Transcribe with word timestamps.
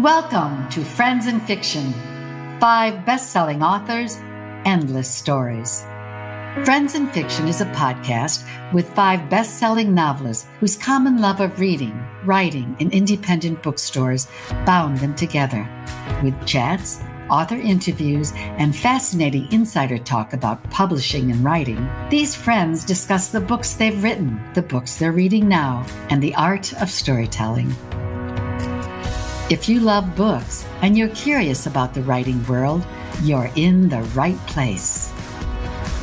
Welcome 0.00 0.68
to 0.72 0.84
Friends 0.84 1.26
and 1.26 1.42
Fiction. 1.42 1.94
Five 2.60 3.06
best 3.06 3.32
selling 3.32 3.62
authors, 3.62 4.18
endless 4.66 5.10
stories. 5.10 5.84
Friends 6.66 6.94
and 6.94 7.10
Fiction 7.10 7.48
is 7.48 7.62
a 7.62 7.72
podcast 7.72 8.44
with 8.74 8.92
five 8.92 9.30
best 9.30 9.58
selling 9.58 9.94
novelists 9.94 10.46
whose 10.60 10.76
common 10.76 11.16
love 11.22 11.40
of 11.40 11.58
reading, 11.58 11.98
writing, 12.26 12.76
and 12.78 12.92
independent 12.92 13.62
bookstores 13.62 14.28
bound 14.66 14.98
them 14.98 15.14
together. 15.14 15.66
With 16.22 16.46
chats, 16.46 17.00
author 17.30 17.56
interviews, 17.56 18.34
and 18.36 18.76
fascinating 18.76 19.50
insider 19.50 19.96
talk 19.96 20.34
about 20.34 20.62
publishing 20.70 21.30
and 21.30 21.42
writing, 21.42 21.88
these 22.10 22.34
friends 22.34 22.84
discuss 22.84 23.28
the 23.28 23.40
books 23.40 23.72
they've 23.72 24.02
written, 24.02 24.38
the 24.52 24.60
books 24.60 24.96
they're 24.96 25.12
reading 25.12 25.48
now, 25.48 25.86
and 26.10 26.22
the 26.22 26.34
art 26.34 26.74
of 26.82 26.90
storytelling. 26.90 27.74
If 29.48 29.68
you 29.68 29.78
love 29.78 30.16
books 30.16 30.66
and 30.82 30.98
you're 30.98 31.08
curious 31.10 31.66
about 31.66 31.94
the 31.94 32.02
writing 32.02 32.44
world, 32.48 32.84
you're 33.22 33.48
in 33.54 33.88
the 33.88 34.02
right 34.12 34.38
place. 34.48 35.12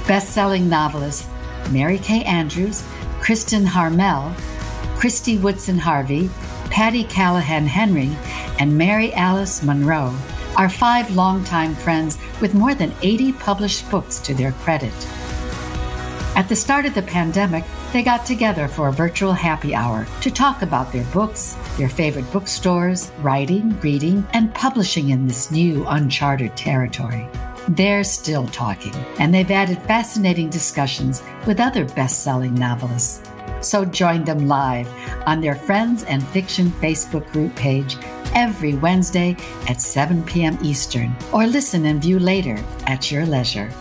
Best-selling 0.08 0.70
novelists 0.70 1.28
Mary 1.70 1.98
Kay 1.98 2.24
Andrews, 2.24 2.88
Kristen 3.20 3.66
Harmel, 3.66 4.34
Christy 4.96 5.38
Woodson 5.38 5.78
Harvey, 5.78 6.30
Patti 6.70 7.04
Callahan 7.04 7.68
Henry, 7.68 8.16
and 8.60 8.78
Mary 8.78 9.14
Alice 9.14 9.62
Monroe 9.62 10.16
are 10.56 10.70
five 10.70 11.14
longtime 11.14 11.76
friends 11.76 12.18
with 12.40 12.54
more 12.54 12.74
than 12.74 12.94
80 13.02 13.34
published 13.34 13.92
books 13.92 14.20
to 14.20 14.34
their 14.34 14.54
credit. 14.54 14.94
At 16.38 16.48
the 16.48 16.56
start 16.56 16.86
of 16.86 16.96
the 16.96 17.02
pandemic, 17.02 17.66
they 17.94 18.02
got 18.02 18.26
together 18.26 18.68
for 18.68 18.88
a 18.88 18.92
virtual 18.92 19.34
happy 19.34 19.76
hour 19.76 20.08
to 20.20 20.32
talk 20.32 20.64
about 20.64 20.92
their 20.92 21.06
books, 21.14 21.56
their 21.78 21.88
favorite 21.88 22.30
bookstores, 22.32 23.12
writing, 23.20 23.80
reading, 23.82 24.28
and 24.34 24.54
publishing 24.56 25.12
in 25.12 25.28
this 25.28 25.52
new 25.52 25.86
uncharted 25.88 26.58
territory. 26.58 27.30
They're 27.70 28.04
still 28.04 28.48
talking, 28.48 28.96
and 29.20 29.32
they've 29.32 29.50
added 29.50 29.80
fascinating 29.84 30.50
discussions 30.50 31.22
with 31.46 31.60
other 31.60 31.86
best 31.86 32.24
selling 32.24 32.56
novelists. 32.56 33.30
So 33.62 33.86
join 33.86 34.24
them 34.24 34.48
live 34.48 34.90
on 35.28 35.40
their 35.40 35.56
Friends 35.56 36.04
and 36.04 36.22
Fiction 36.30 36.72
Facebook 36.82 37.32
group 37.32 37.56
page 37.56 37.96
every 38.34 38.74
Wednesday 38.74 39.38
at 39.70 39.80
7 39.80 40.24
p.m. 40.24 40.58
Eastern, 40.64 41.16
or 41.32 41.46
listen 41.46 41.86
and 41.86 42.02
view 42.02 42.18
later 42.18 42.58
at 42.88 43.12
your 43.12 43.28
leisure. 43.28 43.72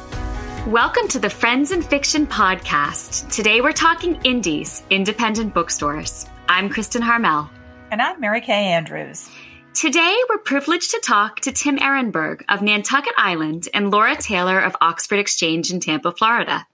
Welcome 0.68 1.08
to 1.08 1.18
the 1.18 1.28
Friends 1.28 1.72
and 1.72 1.84
Fiction 1.84 2.24
podcast. 2.24 3.28
Today 3.32 3.60
we're 3.60 3.72
talking 3.72 4.20
indies, 4.22 4.84
independent 4.90 5.52
bookstores. 5.52 6.26
I'm 6.48 6.68
Kristen 6.68 7.02
Harmel. 7.02 7.50
And 7.90 8.00
I'm 8.00 8.20
Mary 8.20 8.40
Kay 8.40 8.66
Andrews. 8.66 9.28
Today 9.74 10.16
we're 10.28 10.38
privileged 10.38 10.92
to 10.92 11.00
talk 11.00 11.40
to 11.40 11.50
Tim 11.50 11.78
Ehrenberg 11.78 12.44
of 12.48 12.62
Nantucket 12.62 13.12
Island 13.16 13.66
and 13.74 13.90
Laura 13.90 14.14
Taylor 14.14 14.60
of 14.60 14.76
Oxford 14.80 15.18
Exchange 15.18 15.72
in 15.72 15.80
Tampa, 15.80 16.12
Florida. 16.12 16.64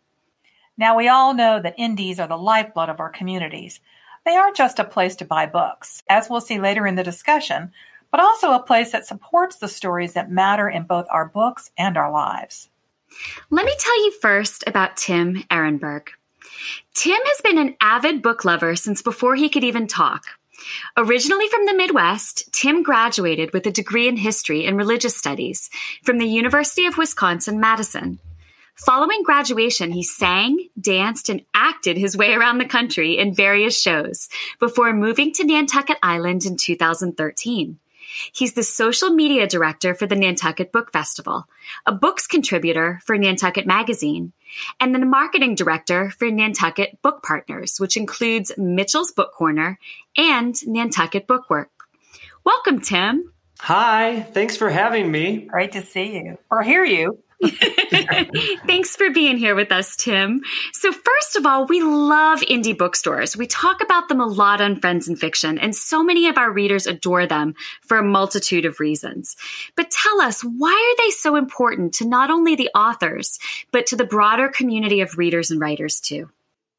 Now, 0.77 0.95
we 0.95 1.09
all 1.09 1.33
know 1.33 1.59
that 1.59 1.75
indies 1.79 2.21
are 2.21 2.29
the 2.29 2.37
lifeblood 2.37 2.91
of 2.91 3.01
our 3.01 3.09
communities. 3.09 3.81
They 4.27 4.37
aren't 4.37 4.57
just 4.57 4.79
a 4.79 4.85
place 4.85 5.17
to 5.17 5.25
buy 5.25 5.47
books, 5.47 6.03
as 6.11 6.29
we'll 6.29 6.43
see 6.43 6.61
later 6.61 6.87
in 6.87 6.97
the 6.97 7.03
discussion, 7.03 7.73
but 8.11 8.21
also 8.21 8.53
a 8.53 8.63
place 8.63 8.93
that 8.93 9.07
supports 9.07 9.57
the 9.57 9.67
stories 9.67 10.13
that 10.13 10.31
matter 10.31 10.69
in 10.69 10.83
both 10.83 11.07
our 11.09 11.27
books 11.27 11.71
and 11.79 11.97
our 11.97 12.13
lives. 12.13 12.69
Let 13.51 13.67
me 13.67 13.75
tell 13.79 14.05
you 14.05 14.13
first 14.21 14.65
about 14.67 14.97
Tim 14.97 15.45
Ehrenberg. 15.51 16.09
Tim 16.95 17.19
has 17.25 17.41
been 17.43 17.59
an 17.59 17.77
avid 17.81 18.23
book 18.23 18.45
lover 18.45 18.77
since 18.77 19.03
before 19.03 19.37
he 19.37 19.49
could 19.49 19.65
even 19.65 19.87
talk. 19.87 20.25
Originally 20.97 21.49
from 21.49 21.67
the 21.67 21.75
Midwest, 21.75 22.53
Tim 22.53 22.83
graduated 22.83 23.53
with 23.53 23.67
a 23.67 23.71
degree 23.71 24.09
in 24.09 24.17
history 24.17 24.67
and 24.67 24.77
religious 24.77 25.17
studies 25.17 25.71
from 26.03 26.19
the 26.19 26.27
University 26.27 26.87
of 26.87 26.99
Wisconsin 26.99 27.61
Madison. 27.61 28.19
Following 28.75 29.23
graduation, 29.25 29.91
he 29.91 30.05
sang, 30.05 30.69
danced, 30.81 31.29
and 31.29 31.43
acted 31.53 31.97
his 31.97 32.17
way 32.17 32.33
around 32.33 32.59
the 32.59 32.65
country 32.65 33.19
in 33.19 33.35
various 33.35 33.81
shows 33.81 34.29
before 34.61 34.93
moving 34.93 35.33
to 35.33 35.45
Nantucket 35.45 35.99
Island 36.03 36.45
in 36.45 36.57
2013. 36.57 37.79
He's 38.33 38.55
the 38.55 38.63
social 38.63 39.11
media 39.11 39.47
director 39.47 39.95
for 39.95 40.07
the 40.07 40.17
Nantucket 40.17 40.73
Book 40.73 40.93
Festival, 40.93 41.47
a 41.87 41.93
books 41.93 42.27
contributor 42.27 43.01
for 43.05 43.17
Nantucket 43.19 43.67
Magazine, 43.67 44.33
and 44.81 44.95
the 44.95 45.05
marketing 45.05 45.55
director 45.55 46.11
for 46.11 46.31
Nantucket 46.31 47.01
Book 47.03 47.23
Partners, 47.23 47.79
which 47.79 47.97
includes 47.97 48.53
Mitchell's 48.57 49.13
Book 49.13 49.33
Corner 49.33 49.79
and 50.17 50.55
Nantucket 50.67 51.27
Bookworks. 51.27 51.67
Welcome, 52.45 52.81
Tim. 52.81 53.33
Hi, 53.61 54.23
thanks 54.33 54.57
for 54.57 54.71
having 54.71 55.11
me. 55.11 55.47
Great 55.51 55.73
to 55.73 55.83
see 55.83 56.15
you 56.15 56.39
or 56.51 56.63
hear 56.63 56.85
you. 56.85 57.19
Thanks 58.67 58.97
for 58.97 59.11
being 59.11 59.39
here 59.39 59.55
with 59.55 59.71
us, 59.71 59.95
Tim. 59.95 60.43
So, 60.73 60.91
first 60.93 61.37
of 61.37 61.47
all, 61.47 61.67
we 61.67 61.81
love 61.81 62.41
indie 62.41 62.77
bookstores. 62.77 63.37
We 63.37 63.47
talk 63.47 63.81
about 63.83 64.09
them 64.09 64.21
a 64.21 64.27
lot 64.27 64.61
on 64.61 64.81
Friends 64.81 65.07
and 65.07 65.19
Fiction, 65.19 65.59
and 65.59 65.75
so 65.75 66.03
many 66.03 66.27
of 66.27 66.37
our 66.37 66.51
readers 66.51 66.87
adore 66.87 67.27
them 67.27 67.55
for 67.83 67.99
a 67.99 68.03
multitude 68.03 68.65
of 68.65 68.81
reasons. 68.81 69.37
But 69.77 69.91
tell 69.91 70.21
us, 70.21 70.43
why 70.43 70.73
are 70.73 71.05
they 71.05 71.11
so 71.11 71.37
important 71.37 71.95
to 71.95 72.09
not 72.09 72.31
only 72.31 72.57
the 72.57 72.71
authors, 72.75 73.39
but 73.71 73.87
to 73.87 73.97
the 73.97 74.05
broader 74.05 74.49
community 74.49 75.01
of 75.01 75.17
readers 75.17 75.51
and 75.51 75.61
writers 75.61 76.01
too? 76.01 76.31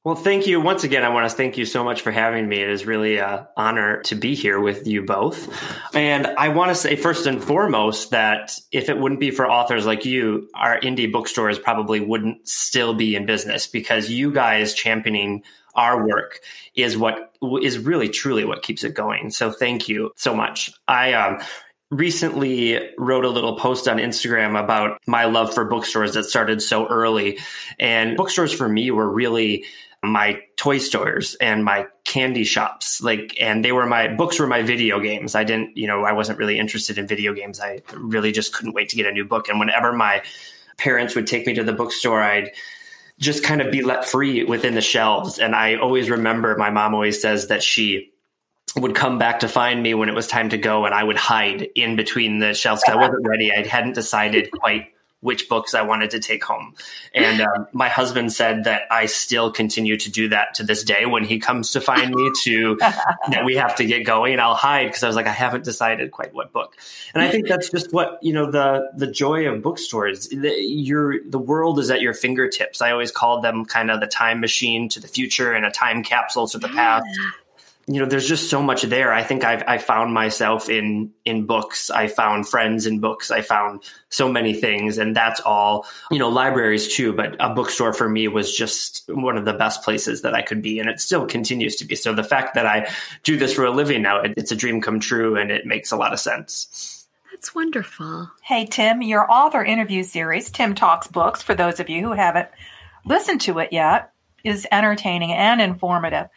Well, 0.06 0.16
thank 0.16 0.48
you 0.48 0.62
once 0.62 0.86
again. 0.86 1.04
I 1.04 1.10
want 1.10 1.30
to 1.30 1.36
thank 1.36 1.58
you 1.58 1.66
so 1.66 1.84
much 1.84 2.04
for 2.04 2.12
having 2.12 2.48
me. 2.48 2.62
It 2.62 2.70
is 2.70 2.86
really 2.86 3.18
an 3.18 3.46
honor 3.58 4.02
to 4.04 4.16
be 4.16 4.34
here 4.34 4.58
with 4.58 4.88
you 4.88 5.04
both. 5.04 5.54
And 5.94 6.26
I 6.26 6.50
want 6.50 6.70
to 6.70 6.76
say 6.76 6.96
first 6.96 7.26
and 7.26 7.44
foremost 7.44 8.12
that 8.12 8.58
if 8.72 8.88
it 8.88 8.98
wouldn't 8.98 9.20
be 9.20 9.30
for 9.30 9.52
authors 9.52 9.86
like 9.86 10.06
you, 10.06 10.48
our 10.56 10.80
indie 10.80 11.12
bookstores 11.12 11.60
probably 11.60 12.00
wouldn't 12.00 12.48
still 12.48 12.94
be 12.94 13.14
in 13.14 13.26
business 13.26 13.68
because 13.68 14.10
you 14.10 14.32
guys 14.32 14.74
championing 14.74 15.44
our 15.76 16.08
work 16.08 16.40
is 16.76 16.98
what 16.98 17.34
is 17.62 17.78
really 17.78 18.08
truly 18.08 18.46
what 18.46 18.64
keeps 18.64 18.86
it 18.86 18.94
going. 18.94 19.30
So 19.32 19.52
thank 19.52 19.90
you 19.90 20.12
so 20.16 20.34
much. 20.34 20.72
I 20.88 21.12
um, 21.12 21.42
recently 21.92 22.90
wrote 22.98 23.26
a 23.26 23.30
little 23.30 23.58
post 23.58 23.88
on 23.88 23.98
Instagram 23.98 24.58
about 24.58 25.00
my 25.08 25.26
love 25.26 25.54
for 25.54 25.66
bookstores 25.66 26.14
that 26.14 26.24
started 26.24 26.62
so 26.62 26.88
early. 26.88 27.40
And 27.80 28.16
bookstores 28.16 28.54
for 28.54 28.70
me 28.70 28.92
were 28.92 29.10
really 29.10 29.66
my 30.04 30.42
toy 30.56 30.78
stores 30.78 31.36
and 31.42 31.64
my 31.66 31.86
candy 32.06 32.44
shops. 32.44 33.02
Like 33.02 33.36
and 33.40 33.64
they 33.64 33.72
were 33.72 33.86
my 33.86 34.08
books 34.08 34.40
were 34.40 34.48
my 34.48 34.62
video 34.62 35.00
games. 35.00 35.36
I 35.36 35.44
didn't 35.44 35.76
you 35.78 35.88
know 35.88 36.04
i 36.04 36.14
wasn't 36.14 36.40
really 36.40 36.58
interested 36.58 36.98
in 36.98 37.08
video 37.08 37.34
games. 37.34 37.60
I 37.60 37.82
really 37.94 38.32
just 38.32 38.54
couldn't 38.54 38.74
wait 38.74 38.90
to 38.90 38.96
get 38.96 39.06
a 39.06 39.12
new 39.12 39.26
book. 39.26 39.50
And 39.50 39.60
whenever 39.60 39.92
my 39.92 40.24
parents 40.78 41.16
would 41.16 41.28
take 41.28 41.46
me 41.46 41.54
to 41.54 41.64
the 41.64 41.74
bookstore 41.74 42.22
i'd 42.22 42.52
just 43.20 43.44
kind 43.44 43.62
of 43.62 43.70
be 43.70 43.82
let 43.82 44.06
free 44.06 44.46
within 44.46 44.76
the 44.76 44.82
shelves. 44.82 45.38
And 45.40 45.54
i 45.54 45.76
always 45.76 46.10
remember 46.10 46.56
my 46.56 46.70
mom 46.70 46.94
always 46.94 47.22
says 47.22 47.48
that 47.48 47.62
she 47.62 48.12
would 48.78 48.96
come 48.96 49.18
back 49.18 49.40
to 49.40 49.48
find 49.48 49.84
me 49.84 49.94
when 49.96 50.08
it 50.08 50.16
was 50.16 50.28
time 50.28 50.48
to 50.50 50.58
go 50.58 50.86
and 50.86 50.94
i 50.94 51.04
would 51.04 51.18
hide 51.18 51.68
in 51.76 51.96
between 51.96 52.40
the 52.40 52.54
shelves 52.54 52.84
i 52.88 52.96
wasn't 52.96 53.28
ready. 53.28 53.52
I 53.52 53.68
hadn't 53.68 53.94
decided 53.94 54.52
quite 54.52 54.94
which 55.22 55.50
books 55.50 55.74
I 55.74 55.82
wanted 55.82 56.12
to 56.12 56.20
take 56.20 56.44
home. 56.44 56.76
And 57.14 57.42
um, 57.42 57.68
my 57.74 57.90
husband 57.90 58.32
said 58.32 58.64
that 58.64 58.84
I 58.90 59.06
still 59.06 59.52
continue 59.52 59.98
to 59.98 60.10
do 60.10 60.30
that 60.30 60.54
to 60.56 60.64
this 60.64 60.84
day 60.84 61.06
when 61.06 61.26
he 61.26 61.40
comes 61.40 61.72
to 61.72 61.82
find 61.82 62.16
me 62.16 62.32
to 62.44 62.78
that 62.80 63.44
we 63.44 63.56
have 63.56 63.76
to 63.76 63.86
get 63.86 64.06
going. 64.06 64.40
I'll 64.40 64.56
hide 64.56 64.88
because 64.88 65.04
I 65.04 65.08
was 65.08 65.18
like, 65.18 65.28
I 65.28 65.32
haven't 65.32 65.66
decided 65.66 66.12
quite 66.12 66.34
what 66.34 66.54
book. 66.54 66.78
And 67.14 67.22
I 67.22 67.30
think 67.30 67.48
that's 67.48 67.70
just 67.70 67.92
what, 67.92 68.20
you 68.22 68.32
know, 68.32 68.50
the, 68.50 68.92
the 68.96 69.08
joy 69.08 69.46
of 69.48 69.62
bookstores, 69.62 70.30
the, 70.30 70.56
your, 70.58 71.16
the 71.26 71.40
world 71.40 71.80
is 71.80 71.92
at 71.92 72.00
your 72.00 72.14
fingertips. 72.14 72.82
I 72.82 72.92
always 72.92 73.12
called 73.12 73.44
them 73.44 73.66
kind 73.66 73.92
of 73.92 74.00
the 74.00 74.08
time 74.08 74.40
machine 74.40 74.88
to 74.90 75.02
the 75.02 75.08
future 75.08 75.52
and 75.52 75.66
a 75.66 75.72
time 75.72 76.02
capsule 76.02 76.48
to 76.48 76.58
the 76.58 76.70
past 76.70 77.06
you 77.90 78.00
know 78.00 78.06
there's 78.06 78.28
just 78.28 78.52
so 78.52 78.62
much 78.62 78.84
there. 78.84 79.12
I 79.12 79.24
think 79.24 79.44
i've 79.44 79.64
i 79.66 79.80
found 79.80 80.14
myself 80.14 80.70
in 80.70 81.12
in 81.26 81.48
books. 81.48 81.90
I 81.90 82.08
found 82.08 82.48
friends 82.48 82.86
in 82.86 83.00
books. 83.00 83.32
I 83.32 83.42
found 83.42 83.82
so 84.10 84.32
many 84.32 84.54
things 84.54 85.00
and 85.00 85.16
that's 85.16 85.40
all 85.40 85.88
you 86.12 86.20
know 86.20 86.30
libraries 86.30 86.94
too 86.94 87.14
but 87.14 87.36
a 87.40 87.50
bookstore 87.50 87.94
for 87.94 88.08
me 88.08 88.28
was 88.28 88.56
just 88.56 89.04
one 89.08 89.38
of 89.38 89.46
the 89.46 89.54
best 89.54 89.84
places 89.84 90.22
that 90.22 90.36
i 90.36 90.42
could 90.44 90.62
be 90.62 90.80
and 90.80 90.88
it 90.88 91.00
still 91.00 91.26
continues 91.26 91.76
to 91.78 91.86
be. 91.86 91.96
So 91.96 92.14
the 92.14 92.24
fact 92.24 92.54
that 92.54 92.68
i 92.68 92.88
do 93.24 93.38
this 93.38 93.54
for 93.54 93.66
a 93.66 93.72
living 93.72 94.04
now 94.04 94.22
it, 94.22 94.36
it's 94.38 94.52
a 94.52 94.56
dream 94.56 94.82
come 94.82 95.00
true 95.00 95.36
and 95.36 95.50
it 95.50 95.66
makes 95.66 95.92
a 95.92 95.98
lot 95.98 96.14
of 96.14 96.20
sense. 96.20 97.08
That's 97.32 97.56
wonderful. 97.56 98.30
Hey 98.44 98.68
tim 98.68 99.02
your 99.02 99.30
author 99.32 99.64
interview 99.64 100.04
series 100.04 100.52
tim 100.52 100.76
talks 100.76 101.08
books 101.08 101.42
for 101.42 101.56
those 101.56 101.80
of 101.80 101.90
you 101.90 102.04
who 102.04 102.12
haven't 102.12 102.50
listened 103.04 103.42
to 103.42 103.58
it 103.58 103.74
yet 103.74 104.12
is 104.44 104.68
entertaining 104.72 105.34
and 105.34 105.60
informative 105.60 106.30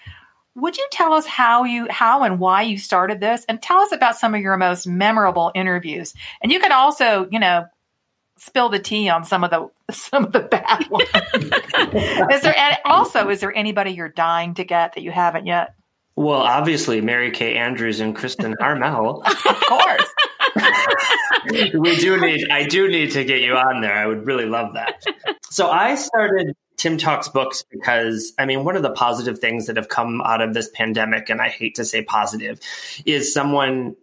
would 0.55 0.77
you 0.77 0.87
tell 0.93 1.13
us 1.13 1.27
how 1.27 1.65
you 1.65 1.87
how 1.91 2.23
and 2.23 2.39
why 2.39 2.63
you 2.63 2.79
started 2.79 3.21
this 3.21 3.45
and 3.49 3.61
tell 3.63 3.79
us 3.79 3.93
about 3.93 4.17
some 4.17 4.35
of 4.35 4.41
your 4.41 4.57
most 4.57 4.87
memorable 4.87 5.51
interviews? 5.55 6.15
And 6.43 6.53
you 6.53 6.61
can 6.61 6.73
also, 6.73 7.27
you 7.31 7.39
know, 7.39 7.67
spill 8.39 8.69
the 8.69 8.79
tea 8.79 9.09
on 9.09 9.25
some 9.25 9.45
of 9.45 9.51
the 9.51 9.69
some 9.93 10.25
of 10.27 10.33
the 10.33 10.41
bad 10.41 10.89
ones. 10.91 11.09
is 12.35 12.43
there 12.43 12.57
and 12.57 12.77
also 12.85 13.29
is 13.29 13.41
there 13.41 13.55
anybody 13.55 13.93
you're 13.93 14.09
dying 14.09 14.55
to 14.55 14.65
get 14.65 14.95
that 14.95 15.03
you 15.03 15.11
haven't 15.11 15.47
yet? 15.47 15.75
Well, 16.15 16.43
obviously, 16.43 17.01
Mary 17.01 17.31
Kay 17.31 17.57
Andrews 17.57 18.01
and 18.01 18.15
Kristen 18.15 18.55
Harmel. 18.61 19.23
of 19.49 19.61
course. 19.67 20.15
we 21.75 21.97
do 21.97 22.21
need, 22.21 22.51
I 22.51 22.67
do 22.67 22.87
need 22.89 23.13
to 23.13 23.25
get 23.25 23.41
you 23.41 23.55
on 23.55 23.81
there. 23.81 23.95
I 23.95 24.07
would 24.07 24.27
really 24.27 24.45
love 24.45 24.75
that. 24.75 25.03
So 25.51 25.71
I 25.71 25.95
started 25.95 26.55
Tim 26.83 26.99
Talks 26.99 27.29
Books 27.29 27.63
because, 27.71 28.33
I 28.41 28.45
mean, 28.45 28.65
one 28.65 28.75
of 28.75 28.83
the 28.83 28.91
positive 28.91 29.39
things 29.39 29.69
that 29.69 29.77
have 29.77 29.89
come 29.89 30.21
out 30.21 30.41
of 30.41 30.53
this 30.53 30.69
pandemic, 30.69 31.31
and 31.31 31.41
I 31.41 31.49
hate 31.49 31.77
to 31.77 31.85
say 31.85 32.03
positive, 32.03 32.59
is 33.07 33.33
someone 33.33 33.95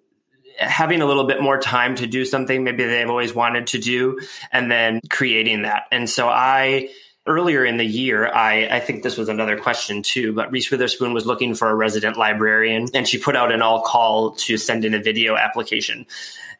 having 0.57 1.01
a 1.01 1.05
little 1.05 1.25
bit 1.25 1.41
more 1.41 1.59
time 1.59 1.95
to 1.95 2.07
do 2.07 2.23
something 2.23 2.63
maybe 2.63 2.85
they've 2.85 3.09
always 3.09 3.35
wanted 3.35 3.67
to 3.67 3.79
do 3.79 4.17
and 4.53 4.71
then 4.71 5.01
creating 5.09 5.63
that. 5.63 5.87
And 5.91 6.09
so 6.09 6.29
I, 6.29 6.87
earlier 7.27 7.65
in 7.65 7.75
the 7.75 7.83
year, 7.83 8.31
I, 8.33 8.69
I 8.71 8.79
think 8.79 9.03
this 9.03 9.17
was 9.17 9.27
another 9.27 9.59
question 9.59 10.01
too, 10.01 10.31
but 10.31 10.49
Reese 10.49 10.71
Witherspoon 10.71 11.13
was 11.13 11.25
looking 11.25 11.55
for 11.55 11.69
a 11.69 11.75
resident 11.75 12.15
librarian 12.15 12.87
and 12.93 13.05
she 13.05 13.17
put 13.17 13.35
out 13.35 13.51
an 13.51 13.61
all 13.61 13.81
call 13.81 14.35
to 14.35 14.55
send 14.55 14.85
in 14.85 14.93
a 14.93 15.03
video 15.03 15.35
application. 15.35 16.05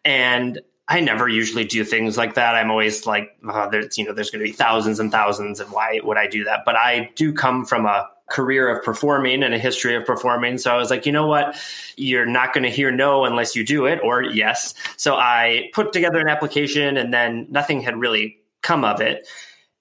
And 0.04 0.60
I 0.90 1.02
never 1.02 1.30
usually 1.30 1.66
do 1.66 1.86
things 1.86 2.18
like 2.18 2.34
that. 2.34 2.56
I'm 2.56 2.72
always 2.72 3.06
like, 3.06 3.38
oh, 3.48 3.70
there's, 3.70 3.96
you 3.98 4.06
know, 4.06 4.14
there's 4.14 4.32
going 4.32 4.44
to 4.44 4.52
be 4.52 4.58
thousands 4.58 5.00
and 5.00 5.12
thousands 5.12 5.60
and 5.60 5.72
why 5.72 6.00
would 6.04 6.18
I 6.18 6.26
do 6.26 6.46
that? 6.46 6.62
But 6.66 6.76
I 6.76 7.12
do 7.16 7.32
come 7.32 7.64
from 7.64 7.86
a 7.86 8.10
career 8.32 8.76
of 8.76 8.84
performing 8.84 9.44
and 9.44 9.54
a 9.54 9.60
history 9.60 9.96
of 9.96 10.06
performing. 10.06 10.58
So 10.58 10.74
I 10.74 10.78
was 10.78 10.90
like, 10.90 11.06
you 11.06 11.12
know 11.12 11.28
what? 11.28 11.56
You're 11.96 12.26
not 12.26 12.54
going 12.54 12.64
to 12.64 12.72
hear 12.72 12.92
no 12.92 13.26
unless 13.26 13.56
you 13.56 13.64
do 13.64 13.86
it 13.86 14.00
or 14.04 14.24
yes. 14.24 14.74
So 14.98 15.16
I 15.16 15.70
put 15.74 15.94
together 15.94 16.20
an 16.20 16.28
application 16.28 16.98
and 16.98 17.14
then 17.14 17.46
nothing 17.50 17.82
had 17.82 17.96
really 18.00 18.40
come 18.64 18.84
of 18.84 19.00
it. 19.00 19.28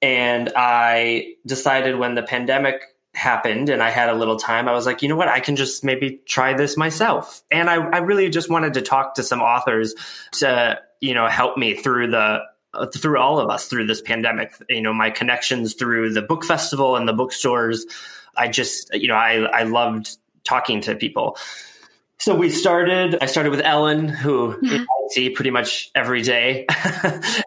And 0.02 0.52
I 0.54 1.34
decided 1.46 1.98
when 1.98 2.16
the 2.16 2.22
pandemic 2.22 2.82
happened 3.14 3.70
and 3.70 3.82
I 3.82 3.90
had 3.90 4.10
a 4.10 4.14
little 4.14 4.36
time, 4.36 4.68
I 4.68 4.72
was 4.72 4.84
like, 4.84 5.02
you 5.02 5.08
know 5.08 5.16
what? 5.16 5.28
I 5.28 5.40
can 5.40 5.56
just 5.56 5.84
maybe 5.84 6.20
try 6.26 6.52
this 6.52 6.76
myself. 6.76 7.42
And 7.50 7.70
I, 7.70 7.76
I 7.76 7.98
really 7.98 8.28
just 8.28 8.50
wanted 8.50 8.74
to 8.74 8.82
talk 8.82 9.14
to 9.14 9.22
some 9.22 9.40
authors 9.40 9.94
to, 10.34 10.80
you 11.00 11.14
know, 11.14 11.26
help 11.26 11.56
me 11.56 11.74
through 11.74 12.10
the, 12.10 12.40
uh, 12.74 12.86
through 12.86 13.18
all 13.18 13.38
of 13.38 13.50
us 13.50 13.66
through 13.66 13.86
this 13.86 14.00
pandemic. 14.00 14.52
You 14.68 14.82
know, 14.82 14.92
my 14.92 15.10
connections 15.10 15.74
through 15.74 16.12
the 16.12 16.22
book 16.22 16.44
festival 16.44 16.96
and 16.96 17.08
the 17.08 17.12
bookstores. 17.12 17.86
I 18.36 18.48
just, 18.48 18.92
you 18.94 19.08
know, 19.08 19.14
I, 19.14 19.36
I 19.44 19.62
loved 19.64 20.16
talking 20.44 20.80
to 20.82 20.94
people. 20.94 21.36
So 22.18 22.34
we 22.34 22.50
started, 22.50 23.16
I 23.20 23.26
started 23.26 23.50
with 23.50 23.60
Elin, 23.60 24.08
who 24.08 24.56
mm-hmm. 24.56 24.82
I 24.82 25.08
see 25.10 25.30
pretty 25.30 25.50
much 25.50 25.90
every 25.94 26.22
day, 26.22 26.66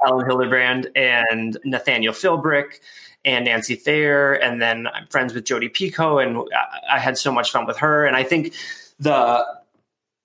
Elin 0.05 0.25
Hilderbrand 0.25 0.87
and 0.95 1.57
Nathaniel 1.65 2.13
Philbrick 2.13 2.79
and 3.25 3.45
Nancy 3.45 3.75
Thayer. 3.75 4.33
And 4.33 4.61
then 4.61 4.87
I'm 4.87 5.07
friends 5.07 5.33
with 5.33 5.43
Jodi 5.43 5.67
Picoult, 5.67 6.25
and 6.25 6.47
I 6.89 6.99
had 6.99 7.17
so 7.17 7.33
much 7.33 7.51
fun 7.51 7.65
with 7.65 7.77
her. 7.79 8.05
And 8.05 8.15
I 8.15 8.23
think 8.23 8.53
the, 8.97 9.45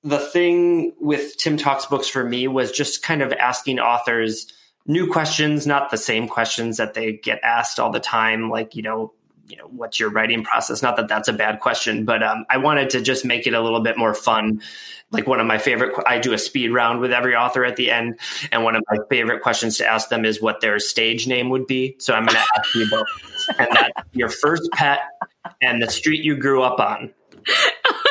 the 0.07 0.19
thing 0.19 0.93
with 1.01 1.37
Tim 1.37 1.57
Talks 1.57 1.87
books 1.87 2.07
for 2.07 2.25
me 2.25 2.47
was 2.47 2.71
just 2.71 3.03
kind 3.03 3.23
of 3.23 3.33
asking 3.33 3.81
authors 3.81 4.47
new 4.87 5.11
questions, 5.11 5.67
not 5.67 5.91
the 5.91 5.97
same 5.97 6.29
questions 6.29 6.77
that 6.77 6.95
they 6.95 7.15
get 7.15 7.41
asked 7.43 7.81
all 7.81 7.91
the 7.91 7.99
time. 7.99 8.49
Like, 8.49 8.77
you 8.77 8.83
know, 8.83 9.13
you 9.49 9.57
know 9.57 9.67
what's 9.67 9.99
your 9.99 10.11
writing 10.11 10.45
process? 10.45 10.81
Not 10.81 10.97
that 10.97 11.09
that's 11.09 11.29
a 11.29 11.33
bad 11.33 11.61
question 11.61 12.05
but 12.05 12.23
um, 12.23 12.45
i 12.51 12.57
wanted 12.57 12.91
to 12.91 13.01
just 13.01 13.25
make 13.25 13.47
it 13.47 13.55
a 13.55 13.61
little 13.61 13.81
bit 13.81 13.97
more 13.97 14.15
fun. 14.15 14.61
Like 15.13 15.29
one 15.29 15.39
of 15.39 15.47
my 15.47 15.59
favorite 15.59 15.95
i 16.05 16.19
do 16.19 16.33
a 16.33 16.39
speed 16.39 16.73
round 16.73 17.01
with 17.01 17.13
every 17.13 17.37
author 17.37 17.65
at 17.65 17.77
the 17.77 17.91
end 17.91 18.19
and 18.51 18.65
one 18.65 18.75
of 18.75 18.83
my 18.91 18.99
favorite 19.09 19.43
questions 19.43 19.77
to 19.79 19.87
ask 19.87 20.09
them 20.09 20.25
is 20.25 20.43
what 20.43 20.61
their 20.61 20.81
stage 20.81 21.29
name 21.29 21.49
would 21.51 21.69
be. 21.69 21.95
So 22.01 22.13
i'm 22.15 22.27
going 22.27 22.37
to 22.37 22.47
ask 22.59 22.75
you 22.75 22.91
both 22.91 23.07
and 23.59 23.69
that 23.71 23.93
your 24.13 24.29
first 24.29 24.69
pet 24.73 25.01
and 25.61 25.81
the 25.81 25.91
street 25.91 26.25
you 26.25 26.37
grew 26.37 26.63
up 26.63 26.81
on 26.81 27.13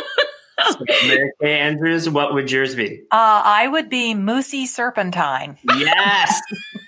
Mary 1.08 1.32
Kay 1.42 1.60
Andrews, 1.60 2.10
what 2.10 2.34
would 2.34 2.52
yours 2.52 2.76
be? 2.76 3.02
Uh, 3.12 3.42
I 3.46 3.68
would 3.68 3.90
be 3.90 4.14
Moosey 4.14 4.68
Serpentine. 4.68 5.58
Yes. 5.64 6.42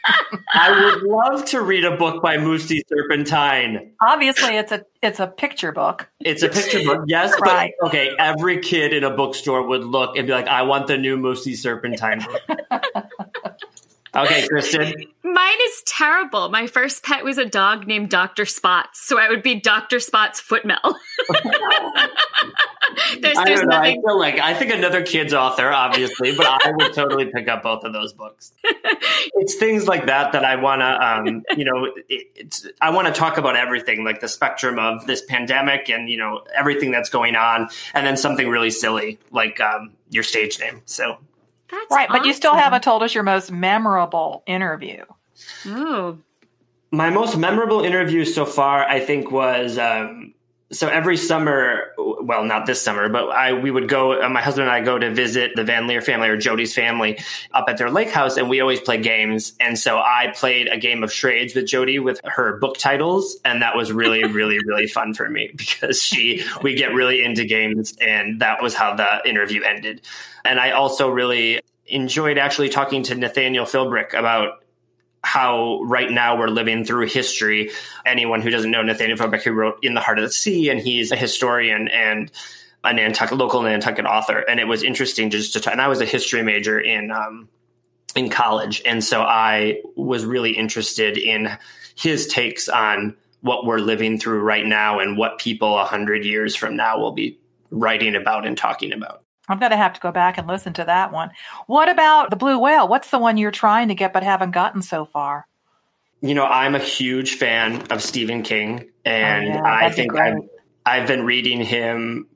I 0.54 0.72
would 0.72 1.04
love 1.04 1.46
to 1.46 1.62
read 1.62 1.84
a 1.84 1.98
book 1.98 2.22
by 2.22 2.38
Moosey 2.38 2.82
Serpentine. 2.88 3.92
Obviously, 4.02 4.56
it's 4.56 4.72
a 4.72 4.86
it's 5.02 5.20
a 5.20 5.28
picture 5.28 5.72
book. 5.72 6.10
It's 6.20 6.44
a 6.44 6.50
picture 6.50 6.84
book, 6.84 7.04
yes. 7.08 7.34
Right. 7.42 7.74
But, 7.80 7.88
okay, 7.88 8.12
every 8.18 8.60
kid 8.60 8.94
in 8.94 9.04
a 9.04 9.12
bookstore 9.12 9.68
would 9.68 9.84
look 9.84 10.16
and 10.16 10.26
be 10.26 10.34
like, 10.34 10.48
"I 10.48 10.64
want 10.64 10.88
the 10.88 10.98
new 10.98 11.18
Moosey 11.18 11.56
Serpentine 11.56 12.22
book." 12.22 12.60
Okay, 14.18 14.48
Kristen. 14.48 14.94
Mine 15.24 15.58
is 15.66 15.84
terrible. 15.86 16.50
My 16.50 16.66
first 16.66 17.04
pet 17.04 17.24
was 17.24 17.38
a 17.38 17.46
dog 17.46 17.86
named 17.86 18.10
Dr. 18.10 18.46
Spots, 18.46 19.06
so 19.06 19.20
I 19.20 19.30
would 19.30 19.44
be 19.44 19.60
Dr. 19.60 20.00
Spots 20.00 20.42
Footmill. 20.42 20.80
there's, 23.22 23.38
I 23.38 23.46
don't 23.46 23.68
know. 23.68 23.78
Nothing... 23.78 24.00
I 24.00 24.08
feel 24.08 24.18
like 24.18 24.40
I 24.40 24.56
think 24.56 24.74
another 24.74 25.04
kid's 25.04 25.34
author, 25.34 25.70
obviously, 25.70 26.36
but 26.36 26.48
I 26.48 26.72
would 26.72 26.94
totally 26.94 27.26
pick 27.26 27.48
up 27.48 27.62
both 27.62 27.84
of 27.84 27.94
those 27.94 28.14
books. 28.14 28.54
it's 28.64 29.56
things 29.56 29.88
like 29.88 30.08
that 30.08 30.32
that 30.32 30.44
I 30.44 30.56
want 30.56 30.82
to, 30.82 31.06
um, 31.06 31.44
you 31.56 31.66
know, 31.66 31.92
it, 32.10 32.58
I 32.82 32.90
want 32.90 33.08
to 33.08 33.14
talk 33.14 33.38
about 33.38 33.56
everything, 33.56 34.04
like 34.04 34.20
the 34.20 34.30
spectrum 34.30 34.80
of 34.80 35.06
this 35.06 35.22
pandemic 35.22 35.92
and 35.92 36.10
you 36.10 36.18
know 36.18 36.44
everything 36.56 36.90
that's 36.90 37.10
going 37.10 37.36
on, 37.36 37.70
and 37.94 38.08
then 38.08 38.18
something 38.18 38.50
really 38.50 38.72
silly 38.72 39.20
like 39.32 39.60
um, 39.60 39.92
your 40.10 40.24
stage 40.24 40.60
name. 40.60 40.82
So 40.86 41.20
that's 41.70 41.92
right, 41.92 42.10
awesome. 42.10 42.22
but 42.22 42.28
you 42.28 42.34
still 42.34 42.56
haven't 42.56 42.84
told 42.84 43.04
us 43.04 43.14
your 43.14 43.24
most 43.24 43.52
memorable 43.52 44.44
interview. 44.46 45.04
Oh, 45.66 46.18
my 46.92 47.10
most 47.10 47.38
memorable 47.38 47.82
interview 47.82 48.26
so 48.26 48.46
far, 48.46 48.86
I 48.86 49.00
think, 49.00 49.32
was 49.32 49.78
um, 49.78 50.34
so 50.72 50.88
every 50.88 51.18
summer. 51.18 51.94
Well, 51.98 52.44
not 52.44 52.66
this 52.66 52.82
summer, 52.82 53.08
but 53.08 53.30
I 53.30 53.54
we 53.54 53.72
would 53.72 53.88
go. 53.88 54.22
Uh, 54.22 54.28
my 54.28 54.42
husband 54.42 54.68
and 54.68 54.76
I 54.76 54.82
go 54.82 54.98
to 54.98 55.14
visit 55.14 55.52
the 55.56 55.64
Van 55.64 55.88
Leer 55.88 56.02
family 56.02 56.28
or 56.28 56.36
Jodi's 56.36 56.74
family 56.74 57.20
up 57.54 57.66
at 57.70 57.78
their 57.78 57.90
lake 57.90 58.10
house, 58.10 58.36
and 58.36 58.50
we 58.50 58.60
always 58.60 58.82
play 58.82 58.98
games. 58.98 59.54
And 59.60 59.80
so 59.80 59.98
I 59.98 60.34
played 60.36 60.68
a 60.68 60.78
game 60.78 61.04
of 61.04 61.14
charades 61.14 61.56
with 61.56 61.68
Jodi 61.68 62.00
with 62.00 62.20
her 62.26 62.58
book 62.58 62.78
titles, 62.78 63.38
and 63.46 63.62
that 63.62 63.78
was 63.78 63.94
really, 63.94 64.24
really, 64.32 64.60
really 64.66 64.88
fun 64.88 65.14
for 65.14 65.30
me 65.30 65.52
because 65.56 66.02
she 66.02 66.44
we 66.62 66.76
get 66.76 66.94
really 66.94 67.24
into 67.24 67.46
games, 67.46 67.96
and 68.02 68.42
that 68.42 68.62
was 68.62 68.74
how 68.74 68.96
the 68.96 69.22
interview 69.28 69.64
ended. 69.64 70.02
And 70.44 70.60
I 70.60 70.72
also 70.72 71.10
really 71.10 71.62
enjoyed 71.86 72.38
actually 72.38 72.70
talking 72.70 73.04
to 73.04 73.16
Nathaniel 73.16 73.66
Philbrick 73.66 74.14
about 74.14 74.64
how 75.24 75.82
right 75.84 76.12
now 76.12 76.38
we're 76.38 76.48
living 76.48 76.86
through 76.86 77.08
history. 77.08 77.70
Anyone 78.06 78.42
who 78.42 78.50
doesn't 78.50 78.72
know 78.72 78.82
Nathaniel 78.82 79.18
Philbrick, 79.18 79.44
who 79.44 79.52
wrote 79.52 79.78
In 79.82 79.94
the 79.94 80.02
Heart 80.02 80.20
of 80.20 80.24
the 80.26 80.32
Sea, 80.32 80.70
and 80.70 80.80
he's 80.80 81.12
a 81.12 81.16
historian 81.16 81.88
and 81.90 82.32
a 82.84 82.94
Nantucket, 82.94 83.38
local 83.38 83.62
Nantucket 83.62 84.06
author. 84.06 84.40
And 84.40 84.60
it 84.60 84.66
was 84.66 84.84
interesting 84.84 85.30
just 85.30 85.54
to. 85.54 85.72
And 85.72 85.82
I 85.82 85.88
was 85.88 86.02
a 86.02 86.06
history 86.06 86.44
major 86.44 86.80
in 86.80 87.12
um, 87.12 87.50
in 88.16 88.30
college, 88.30 88.82
and 88.86 89.04
so 89.04 89.22
I 89.22 89.82
was 89.96 90.26
really 90.26 90.52
interested 90.52 91.18
in 91.18 91.58
his 91.96 92.28
takes 92.28 92.70
on 92.70 93.16
what 93.42 93.66
we're 93.66 93.80
living 93.80 94.20
through 94.20 94.42
right 94.42 94.66
now 94.66 95.00
and 95.00 95.18
what 95.18 95.40
people 95.40 95.78
a 95.78 95.86
hundred 95.86 96.26
years 96.26 96.56
from 96.56 96.76
now 96.76 97.00
will 97.00 97.12
be 97.12 97.38
writing 97.70 98.16
about 98.16 98.46
and 98.46 98.58
talking 98.58 98.94
about. 98.94 99.24
I'm 99.48 99.60
going 99.60 99.72
to 99.72 99.78
have 99.78 99.94
to 99.94 100.00
go 100.00 100.12
back 100.12 100.38
and 100.38 100.48
listen 100.48 100.74
to 100.74 100.86
that 100.86 101.12
one. 101.12 101.32
What 101.68 101.90
about 101.90 102.30
the 102.30 102.36
blue 102.36 102.60
whale? 102.60 102.88
What's 102.88 103.10
the 103.10 103.20
one 103.20 103.38
you're 103.38 103.52
trying 103.52 103.88
to 103.88 103.96
get 103.96 104.14
but 104.14 104.24
haven't 104.24 104.52
gotten 104.52 104.82
so 104.82 105.06
far? 105.06 105.48
You 106.22 106.34
know, 106.34 106.46
I'm 106.46 106.76
a 106.76 106.80
huge 106.80 107.36
fan 107.36 107.84
of 107.92 108.02
Stephen 108.02 108.42
King, 108.42 108.90
and 109.06 109.46
oh, 109.46 109.50
yeah, 109.50 109.62
I 109.64 109.92
think 109.92 110.18
I've, 110.18 110.40
I've 110.86 111.08
been 111.08 111.26
reading 111.26 111.62
him. 111.62 112.28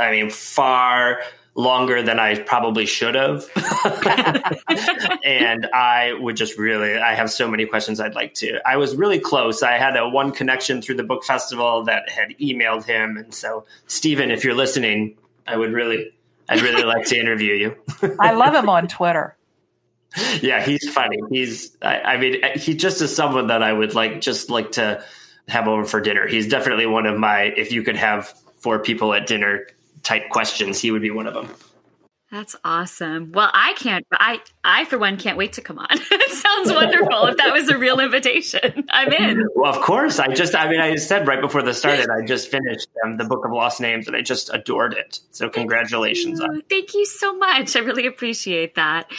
I 0.00 0.10
mean, 0.10 0.30
far 0.30 1.20
longer 1.58 2.02
than 2.02 2.20
I 2.20 2.38
probably 2.38 2.86
should 2.86 3.16
have. 3.16 3.44
and 5.24 5.66
I 5.74 6.14
would 6.20 6.36
just 6.36 6.56
really, 6.56 6.96
I 6.96 7.14
have 7.14 7.32
so 7.32 7.48
many 7.48 7.66
questions 7.66 7.98
I'd 7.98 8.14
like 8.14 8.34
to. 8.34 8.60
I 8.64 8.76
was 8.76 8.94
really 8.94 9.18
close. 9.18 9.62
I 9.64 9.72
had 9.72 9.96
a 9.96 10.08
one 10.08 10.30
connection 10.30 10.80
through 10.80 10.94
the 10.94 11.02
book 11.02 11.24
festival 11.24 11.82
that 11.84 12.08
had 12.08 12.30
emailed 12.40 12.84
him. 12.84 13.16
And 13.16 13.34
so, 13.34 13.66
Stephen, 13.88 14.30
if 14.30 14.44
you're 14.44 14.54
listening, 14.54 15.16
I 15.48 15.56
would 15.56 15.72
really 15.72 16.12
I'd 16.48 16.62
really 16.62 16.84
like 16.84 17.06
to 17.06 17.18
interview 17.18 17.54
you. 17.54 17.76
I 18.20 18.32
love 18.32 18.54
him 18.54 18.68
on 18.68 18.88
Twitter. 18.88 19.36
Yeah, 20.40 20.64
he's 20.64 20.88
funny. 20.90 21.18
He's, 21.30 21.76
I, 21.82 22.00
I, 22.00 22.16
mean, 22.16 22.40
he 22.56 22.74
just 22.74 23.02
is 23.02 23.14
someone 23.14 23.48
that 23.48 23.62
I 23.62 23.72
would 23.72 23.94
like, 23.94 24.20
just 24.20 24.48
like 24.48 24.72
to 24.72 25.04
have 25.48 25.68
over 25.68 25.84
for 25.84 26.00
dinner. 26.00 26.26
He's 26.26 26.48
definitely 26.48 26.86
one 26.86 27.06
of 27.06 27.18
my, 27.18 27.42
if 27.42 27.72
you 27.72 27.82
could 27.82 27.96
have 27.96 28.34
four 28.56 28.78
people 28.78 29.12
at 29.12 29.26
dinner 29.26 29.66
type 30.02 30.30
questions, 30.30 30.80
he 30.80 30.90
would 30.90 31.02
be 31.02 31.10
one 31.10 31.26
of 31.26 31.34
them. 31.34 31.54
That's 32.30 32.54
awesome. 32.62 33.32
Well, 33.32 33.50
I 33.54 33.72
can't. 33.78 34.06
I 34.12 34.40
I 34.62 34.84
for 34.84 34.98
one 34.98 35.16
can't 35.16 35.38
wait 35.38 35.54
to 35.54 35.62
come 35.62 35.78
on. 35.78 35.86
it 35.90 36.30
sounds 36.30 36.70
wonderful. 36.70 37.24
if 37.26 37.38
that 37.38 37.54
was 37.54 37.70
a 37.70 37.78
real 37.78 38.00
invitation, 38.00 38.84
I'm 38.90 39.10
in. 39.12 39.48
Well, 39.54 39.74
of 39.74 39.80
course. 39.80 40.18
I 40.18 40.28
just. 40.28 40.54
I 40.54 40.68
mean, 40.68 40.80
I 40.80 40.96
said 40.96 41.26
right 41.26 41.40
before 41.40 41.62
this 41.62 41.78
started, 41.78 42.10
I 42.10 42.26
just 42.26 42.50
finished 42.50 42.88
um, 43.02 43.16
the 43.16 43.24
Book 43.24 43.46
of 43.46 43.52
Lost 43.52 43.80
Names, 43.80 44.06
and 44.06 44.14
I 44.14 44.20
just 44.20 44.52
adored 44.52 44.92
it. 44.92 45.20
So 45.30 45.48
congratulations 45.48 46.40
Thank 46.40 46.52
you, 46.52 46.62
Thank 46.68 46.94
you 46.94 47.06
so 47.06 47.34
much. 47.34 47.76
I 47.76 47.80
really 47.80 48.06
appreciate 48.06 48.74
that. 48.74 49.10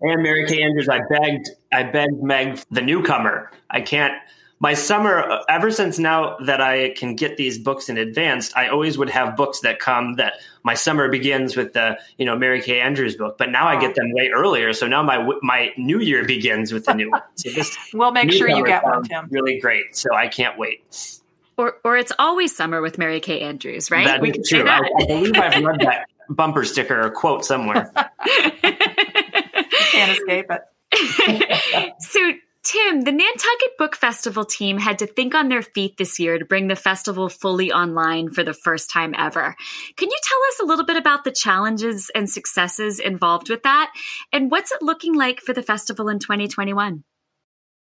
And 0.00 0.22
Mary 0.22 0.46
Kay 0.46 0.62
Andrews, 0.62 0.88
I 0.88 1.00
begged. 1.08 1.50
I 1.72 1.84
begged 1.84 2.20
Meg, 2.20 2.60
the 2.70 2.82
newcomer. 2.82 3.52
I 3.70 3.80
can't 3.80 4.14
my 4.62 4.74
summer 4.74 5.18
uh, 5.18 5.42
ever 5.48 5.70
since 5.70 5.98
now 5.98 6.36
that 6.44 6.60
I 6.60 6.90
can 6.90 7.16
get 7.16 7.38
these 7.38 7.58
books 7.58 7.88
in 7.88 7.96
advance, 7.96 8.54
I 8.54 8.68
always 8.68 8.98
would 8.98 9.08
have 9.08 9.34
books 9.34 9.60
that 9.60 9.78
come 9.78 10.16
that 10.16 10.34
my 10.62 10.74
summer 10.74 11.08
begins 11.08 11.56
with 11.56 11.72
the 11.72 11.98
you 12.18 12.26
know 12.26 12.36
Mary 12.36 12.60
Kay 12.60 12.80
Andrews 12.80 13.16
book, 13.16 13.38
but 13.38 13.50
now 13.50 13.66
I 13.66 13.80
get 13.80 13.94
them 13.94 14.12
way 14.12 14.30
earlier. 14.34 14.74
So 14.74 14.86
now 14.86 15.02
my 15.02 15.26
my 15.42 15.70
new 15.78 15.98
year 15.98 16.26
begins 16.26 16.72
with 16.72 16.84
the 16.84 16.92
new 16.92 17.10
one. 17.10 17.22
So 17.36 17.50
this 17.50 17.76
we'll 17.94 18.12
make 18.12 18.30
sure 18.30 18.48
you 18.48 18.64
get 18.64 18.84
one, 18.84 19.02
Tim. 19.02 19.28
Really 19.30 19.58
great. 19.58 19.96
So 19.96 20.14
I 20.14 20.28
can't 20.28 20.58
wait. 20.58 21.20
Or 21.56 21.78
or 21.82 21.96
it's 21.96 22.12
always 22.18 22.54
summer 22.54 22.82
with 22.82 22.98
Mary 22.98 23.20
Kay 23.20 23.40
Andrews, 23.40 23.90
right? 23.90 24.06
That 24.06 24.20
we 24.20 24.32
is 24.32 24.46
true. 24.46 24.68
I, 24.68 24.80
I 25.00 25.06
believe 25.06 25.36
I've 25.36 25.64
read 25.64 25.80
that 25.80 26.06
bumper 26.28 26.64
sticker 26.64 27.00
or 27.00 27.10
quote 27.10 27.46
somewhere. 27.46 27.90
can't 28.60 30.12
escape 30.12 30.50
it. 30.50 31.94
so 32.00 32.32
Tim, 32.62 33.02
the 33.02 33.12
Nantucket 33.12 33.78
Book 33.78 33.96
Festival 33.96 34.44
team 34.44 34.76
had 34.76 34.98
to 34.98 35.06
think 35.06 35.34
on 35.34 35.48
their 35.48 35.62
feet 35.62 35.96
this 35.96 36.18
year 36.18 36.38
to 36.38 36.44
bring 36.44 36.68
the 36.68 36.76
festival 36.76 37.30
fully 37.30 37.72
online 37.72 38.30
for 38.30 38.44
the 38.44 38.52
first 38.52 38.90
time 38.90 39.14
ever. 39.16 39.56
Can 39.96 40.10
you 40.10 40.18
tell 40.22 40.38
us 40.48 40.60
a 40.60 40.66
little 40.66 40.84
bit 40.84 40.98
about 40.98 41.24
the 41.24 41.30
challenges 41.30 42.10
and 42.14 42.28
successes 42.28 43.00
involved 43.00 43.48
with 43.48 43.62
that? 43.62 43.90
And 44.30 44.50
what's 44.50 44.72
it 44.72 44.82
looking 44.82 45.14
like 45.14 45.40
for 45.40 45.54
the 45.54 45.62
festival 45.62 46.08
in 46.08 46.18
2021? 46.18 47.02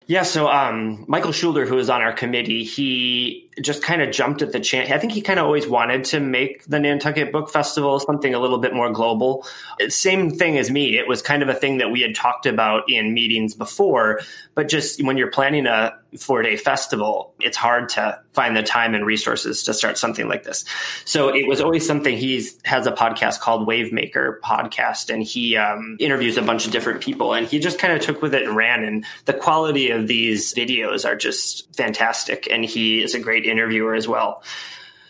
Yeah, 0.08 0.24
so 0.24 0.50
um, 0.50 1.06
Michael 1.08 1.32
Schuler, 1.32 1.66
who 1.66 1.78
is 1.78 1.90
on 1.90 2.02
our 2.02 2.14
committee, 2.14 2.64
he 2.64 3.45
just 3.62 3.82
kind 3.82 4.02
of 4.02 4.12
jumped 4.12 4.42
at 4.42 4.52
the 4.52 4.60
chance. 4.60 4.92
I 4.92 4.98
think 4.98 5.14
he 5.14 5.22
kind 5.22 5.40
of 5.40 5.46
always 5.46 5.68
wanted 5.68 6.04
to 6.06 6.20
make 6.20 6.66
the 6.66 6.80
Nantucket 6.80 7.32
Book 7.32 7.50
Festival 7.50 8.00
something 8.00 8.34
a 8.34 8.40
little 8.40 8.58
bit 8.58 8.74
more 8.74 8.92
global. 8.92 9.46
Same 9.90 10.30
thing 10.30 10.58
as 10.58 10.70
me. 10.70 10.98
It 10.98 11.08
was 11.08 11.22
kind 11.22 11.42
of 11.42 11.50
a 11.50 11.54
thing 11.54 11.78
that 11.78 11.92
we 11.92 12.02
had 12.02 12.16
talked 12.16 12.46
about 12.46 12.84
in 12.90 13.14
meetings 13.14 13.54
before, 13.54 14.22
but 14.56 14.68
just 14.68 15.04
when 15.04 15.18
you're 15.18 15.32
planning 15.32 15.68
a 15.68 15.94
four 16.18 16.42
day 16.42 16.56
festival, 16.56 17.34
it's 17.40 17.58
hard 17.58 17.90
to 17.90 18.20
find 18.34 18.56
the 18.56 18.64
time 18.64 18.94
and 18.94 19.06
resources 19.06 19.64
to 19.64 19.74
start 19.74 19.98
something 19.98 20.28
like 20.28 20.44
this. 20.44 20.66
So 21.06 21.30
it 21.30 21.48
was 21.48 21.62
always 21.62 21.86
something 21.86 22.18
he 22.18 22.46
has 22.66 22.88
a 22.88 22.92
podcast 22.92 23.40
called 23.40 23.68
Wavemaker 23.68 24.40
podcast, 24.42 25.14
and 25.14 25.24
he 25.24 25.58
um, 25.58 25.98
interviews 26.00 26.38
a 26.38 26.42
bunch 26.42 26.66
of 26.66 26.72
different 26.72 27.02
people, 27.02 27.34
and 27.34 27.48
he 27.48 27.60
just 27.60 27.80
kind 27.80 27.94
of 27.94 28.02
took 28.02 28.22
with 28.22 28.34
it 28.34 28.44
and 28.44 28.56
ran. 28.56 28.84
And 28.84 29.06
the 29.26 29.34
quality 29.34 29.90
of 29.90 30.08
these 30.08 30.54
videos 30.54 31.06
are 31.06 31.16
just 31.16 31.74
fantastic, 31.76 32.48
and 32.52 32.66
he 32.66 33.02
is 33.02 33.16
a 33.16 33.20
great 33.20 33.45
interviewer 33.50 33.96
as 33.96 34.08
well. 34.08 34.44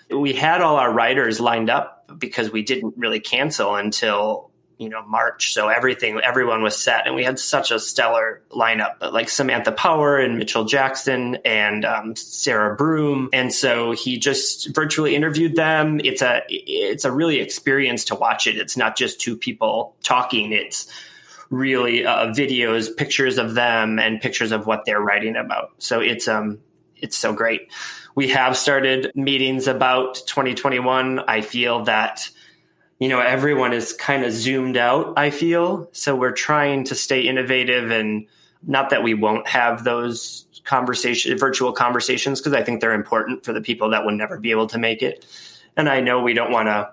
We 0.10 0.34
had 0.34 0.62
all 0.62 0.78
our 0.78 0.92
writers 0.92 1.40
lined 1.40 1.70
up 1.70 2.20
because 2.20 2.52
we 2.52 2.62
didn't 2.64 2.96
really 2.98 3.20
cancel 3.20 3.76
until 3.76 4.52
you 4.78 4.90
know 4.90 5.04
March. 5.06 5.54
So 5.54 5.70
everything, 5.70 6.20
everyone 6.24 6.62
was 6.62 6.78
set, 6.78 7.08
and 7.08 7.16
we 7.16 7.24
had 7.24 7.40
such 7.40 7.72
a 7.72 7.80
stellar 7.80 8.42
lineup, 8.52 9.00
But 9.00 9.14
like 9.14 9.30
Samantha 9.30 9.72
Power 9.72 10.18
and 10.18 10.38
Mitchell 10.38 10.66
Jackson 10.66 11.38
and 11.46 11.86
um, 11.86 12.16
Sarah 12.16 12.76
Broom. 12.76 13.30
And 13.34 13.54
so 13.54 13.92
he 13.92 14.18
just 14.18 14.74
virtually 14.76 15.16
interviewed 15.16 15.56
them. 15.56 16.00
It's 16.04 16.22
a 16.22 16.44
it's 16.50 17.06
a 17.06 17.12
really 17.12 17.40
experience 17.40 18.06
to 18.06 18.16
watch 18.16 18.48
it. 18.48 18.58
It's 18.58 18.78
not 18.78 18.96
just 18.96 19.20
two 19.20 19.38
people 19.38 19.96
talking. 20.04 20.52
It's 20.52 20.88
really 21.50 22.06
uh, 22.06 22.28
videos, 22.28 22.96
pictures 22.96 23.38
of 23.38 23.54
them, 23.54 24.00
and 24.00 24.20
pictures 24.22 24.52
of 24.52 24.66
what 24.66 24.86
they're 24.86 25.02
writing 25.02 25.36
about. 25.36 25.72
So 25.78 26.00
it's 26.00 26.28
um 26.28 26.60
it's 26.96 27.18
so 27.18 27.34
great. 27.34 27.70
We 28.16 28.30
have 28.30 28.58
started 28.58 29.12
meetings 29.14 29.68
about 29.68 30.16
2021. 30.26 31.20
I 31.20 31.42
feel 31.42 31.84
that 31.84 32.30
you 33.00 33.10
know, 33.10 33.20
everyone 33.20 33.74
is 33.74 33.94
kind 33.94 34.24
of 34.24 34.32
zoomed 34.32 34.78
out, 34.78 35.14
I 35.18 35.30
feel. 35.30 35.90
So 35.92 36.16
we're 36.16 36.32
trying 36.32 36.86
to 36.86 36.96
stay 36.96 37.22
innovative 37.22 37.92
and 37.92 38.28
not 38.64 38.90
that 38.92 39.04
we 39.04 39.14
won't 39.14 39.48
have 39.48 39.84
those 39.84 40.46
conversation 40.64 41.38
virtual 41.38 41.72
conversations 41.72 42.40
because 42.40 42.54
I 42.54 42.64
think 42.64 42.82
they're 42.82 42.94
important 42.94 43.46
for 43.46 43.54
the 43.54 43.62
people 43.62 43.90
that 43.92 44.06
would 44.06 44.16
never 44.16 44.40
be 44.40 44.52
able 44.52 44.68
to 44.68 44.78
make 44.78 45.04
it. 45.04 45.26
And 45.78 45.90
I 45.90 46.00
know 46.00 46.22
we 46.22 46.34
don't 46.34 46.52
want 46.52 46.68
to 46.68 46.90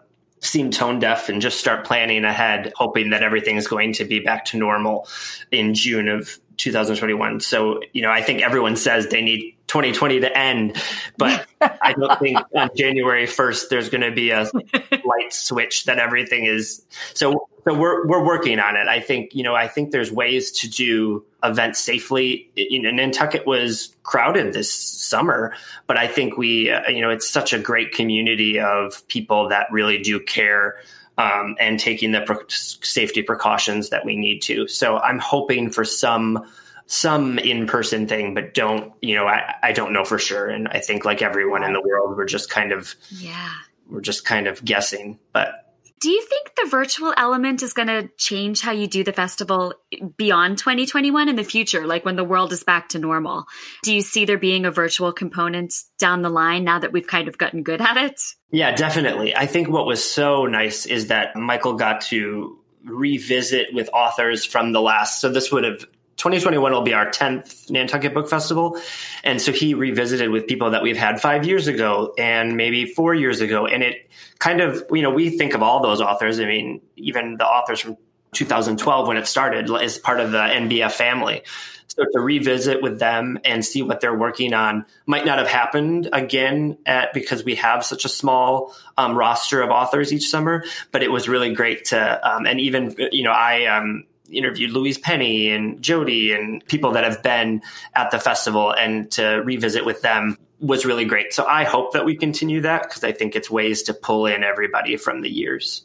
seem 0.46 0.72
tone 0.72 0.98
deaf 0.98 1.28
and 1.28 1.40
just 1.40 1.60
start 1.60 1.86
planning 1.86 2.24
ahead, 2.24 2.72
hoping 2.76 3.10
that 3.10 3.22
everything's 3.22 3.68
going 3.68 3.92
to 3.94 4.04
be 4.04 4.18
back 4.18 4.44
to 4.46 4.56
normal 4.56 5.06
in 5.52 5.72
June 5.72 6.08
of 6.08 6.38
2021. 6.56 7.40
So, 7.40 7.80
you 7.92 8.02
know, 8.02 8.10
I 8.10 8.22
think 8.22 8.42
everyone 8.42 8.76
says 8.76 9.06
they 9.06 9.22
need 9.22 9.54
2020 9.72 10.20
to 10.20 10.36
end, 10.36 10.76
but 11.16 11.46
I 11.62 11.94
don't 11.94 12.18
think 12.18 12.38
on 12.54 12.68
January 12.76 13.26
1st 13.26 13.70
there's 13.70 13.88
going 13.88 14.02
to 14.02 14.10
be 14.10 14.30
a 14.30 14.42
light 14.42 15.32
switch 15.32 15.84
that 15.84 15.98
everything 15.98 16.44
is. 16.44 16.84
So, 17.14 17.48
so 17.64 17.74
we're 17.74 18.06
we're 18.06 18.22
working 18.22 18.58
on 18.58 18.76
it. 18.76 18.86
I 18.86 19.00
think 19.00 19.34
you 19.34 19.42
know 19.42 19.54
I 19.54 19.68
think 19.68 19.90
there's 19.90 20.12
ways 20.12 20.52
to 20.60 20.68
do 20.68 21.24
events 21.42 21.80
safely. 21.80 22.50
You 22.54 22.82
know, 22.82 22.90
Nantucket 22.90 23.46
was 23.46 23.96
crowded 24.02 24.52
this 24.52 24.70
summer, 24.70 25.54
but 25.86 25.96
I 25.96 26.06
think 26.06 26.36
we 26.36 26.70
uh, 26.70 26.90
you 26.90 27.00
know 27.00 27.08
it's 27.08 27.28
such 27.28 27.54
a 27.54 27.58
great 27.58 27.92
community 27.92 28.60
of 28.60 29.06
people 29.08 29.48
that 29.48 29.68
really 29.72 30.02
do 30.02 30.20
care. 30.20 30.76
Um, 31.18 31.56
and 31.60 31.78
taking 31.78 32.12
the 32.12 32.22
pre- 32.22 32.38
safety 32.48 33.22
precautions 33.22 33.90
that 33.90 34.06
we 34.06 34.16
need 34.16 34.40
to. 34.42 34.66
So 34.66 34.96
I'm 34.96 35.18
hoping 35.18 35.68
for 35.70 35.84
some 35.84 36.42
some 36.86 37.38
in-person 37.38 38.06
thing, 38.06 38.34
but 38.34 38.54
don't, 38.54 38.92
you 39.00 39.14
know, 39.14 39.26
I, 39.26 39.54
I 39.62 39.72
don't 39.72 39.92
know 39.92 40.04
for 40.04 40.18
sure. 40.18 40.48
And 40.48 40.68
I 40.68 40.80
think 40.80 41.04
like 41.04 41.22
everyone 41.22 41.64
in 41.64 41.72
the 41.72 41.80
world, 41.80 42.16
we're 42.16 42.26
just 42.26 42.50
kind 42.50 42.72
of, 42.72 42.94
yeah, 43.10 43.50
we're 43.88 44.00
just 44.00 44.24
kind 44.24 44.46
of 44.46 44.64
guessing, 44.64 45.18
but. 45.32 45.58
Do 46.00 46.10
you 46.10 46.20
think 46.22 46.56
the 46.56 46.68
virtual 46.68 47.14
element 47.16 47.62
is 47.62 47.74
going 47.74 47.86
to 47.86 48.10
change 48.18 48.60
how 48.60 48.72
you 48.72 48.88
do 48.88 49.04
the 49.04 49.12
festival 49.12 49.72
beyond 50.16 50.58
2021 50.58 51.28
in 51.28 51.36
the 51.36 51.44
future, 51.44 51.86
like 51.86 52.04
when 52.04 52.16
the 52.16 52.24
world 52.24 52.52
is 52.52 52.64
back 52.64 52.88
to 52.88 52.98
normal? 52.98 53.44
Do 53.84 53.94
you 53.94 54.02
see 54.02 54.24
there 54.24 54.36
being 54.36 54.64
a 54.64 54.72
virtual 54.72 55.12
component 55.12 55.72
down 56.00 56.22
the 56.22 56.28
line 56.28 56.64
now 56.64 56.80
that 56.80 56.90
we've 56.90 57.06
kind 57.06 57.28
of 57.28 57.38
gotten 57.38 57.62
good 57.62 57.80
at 57.80 57.96
it? 57.96 58.20
Yeah, 58.50 58.74
definitely. 58.74 59.36
I 59.36 59.46
think 59.46 59.68
what 59.68 59.86
was 59.86 60.02
so 60.02 60.46
nice 60.46 60.86
is 60.86 61.06
that 61.06 61.36
Michael 61.36 61.74
got 61.74 62.00
to 62.06 62.58
revisit 62.84 63.72
with 63.72 63.88
authors 63.92 64.44
from 64.44 64.72
the 64.72 64.80
last. 64.80 65.20
So 65.20 65.28
this 65.28 65.52
would 65.52 65.62
have 65.62 65.84
2021 66.22 66.70
will 66.70 66.82
be 66.82 66.94
our 66.94 67.10
10th 67.10 67.68
Nantucket 67.68 68.14
Book 68.14 68.30
Festival. 68.30 68.78
And 69.24 69.42
so 69.42 69.50
he 69.50 69.74
revisited 69.74 70.30
with 70.30 70.46
people 70.46 70.70
that 70.70 70.80
we've 70.80 70.96
had 70.96 71.20
five 71.20 71.44
years 71.44 71.66
ago 71.66 72.14
and 72.16 72.56
maybe 72.56 72.86
four 72.86 73.12
years 73.12 73.40
ago. 73.40 73.66
And 73.66 73.82
it 73.82 74.08
kind 74.38 74.60
of, 74.60 74.86
you 74.92 75.02
know, 75.02 75.10
we 75.10 75.36
think 75.36 75.54
of 75.54 75.64
all 75.64 75.82
those 75.82 76.00
authors. 76.00 76.38
I 76.38 76.44
mean, 76.44 76.80
even 76.94 77.38
the 77.38 77.44
authors 77.44 77.80
from 77.80 77.96
2012 78.34 79.08
when 79.08 79.16
it 79.16 79.26
started 79.26 79.68
as 79.68 79.98
part 79.98 80.20
of 80.20 80.30
the 80.30 80.38
NBF 80.38 80.92
family. 80.92 81.42
So 81.88 82.04
to 82.12 82.20
revisit 82.20 82.82
with 82.82 83.00
them 83.00 83.40
and 83.44 83.64
see 83.64 83.82
what 83.82 84.00
they're 84.00 84.16
working 84.16 84.54
on 84.54 84.86
might 85.06 85.26
not 85.26 85.38
have 85.38 85.48
happened 85.48 86.08
again 86.12 86.78
at, 86.86 87.12
because 87.14 87.42
we 87.42 87.56
have 87.56 87.84
such 87.84 88.04
a 88.04 88.08
small 88.08 88.76
um, 88.96 89.18
roster 89.18 89.60
of 89.60 89.70
authors 89.70 90.12
each 90.12 90.30
summer. 90.30 90.62
But 90.92 91.02
it 91.02 91.10
was 91.10 91.28
really 91.28 91.52
great 91.52 91.86
to, 91.86 92.30
um, 92.32 92.46
and 92.46 92.60
even 92.60 92.94
you 93.10 93.24
know, 93.24 93.32
I 93.32 93.66
um, 93.66 94.04
interviewed 94.30 94.70
Louise 94.70 94.98
Penny 94.98 95.50
and 95.50 95.82
Jodi 95.82 96.32
and 96.32 96.64
people 96.66 96.92
that 96.92 97.04
have 97.04 97.22
been 97.22 97.62
at 97.94 98.10
the 98.10 98.18
festival 98.18 98.72
and 98.72 99.10
to 99.12 99.42
revisit 99.44 99.84
with 99.84 100.02
them 100.02 100.38
was 100.60 100.84
really 100.84 101.04
great. 101.04 101.32
So 101.34 101.44
I 101.44 101.64
hope 101.64 101.92
that 101.92 102.04
we 102.04 102.16
continue 102.16 102.60
that 102.62 102.82
because 102.84 103.04
I 103.04 103.12
think 103.12 103.34
it's 103.34 103.50
ways 103.50 103.82
to 103.84 103.94
pull 103.94 104.26
in 104.26 104.44
everybody 104.44 104.96
from 104.96 105.20
the 105.20 105.30
years. 105.30 105.82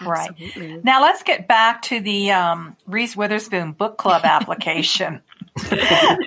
Absolutely. 0.00 0.74
Right. 0.74 0.84
Now 0.84 1.02
let's 1.02 1.22
get 1.22 1.48
back 1.48 1.82
to 1.82 2.00
the 2.00 2.30
um, 2.30 2.76
Reese 2.86 3.16
Witherspoon 3.16 3.72
Book 3.72 3.98
Club 3.98 4.22
application. 4.24 5.20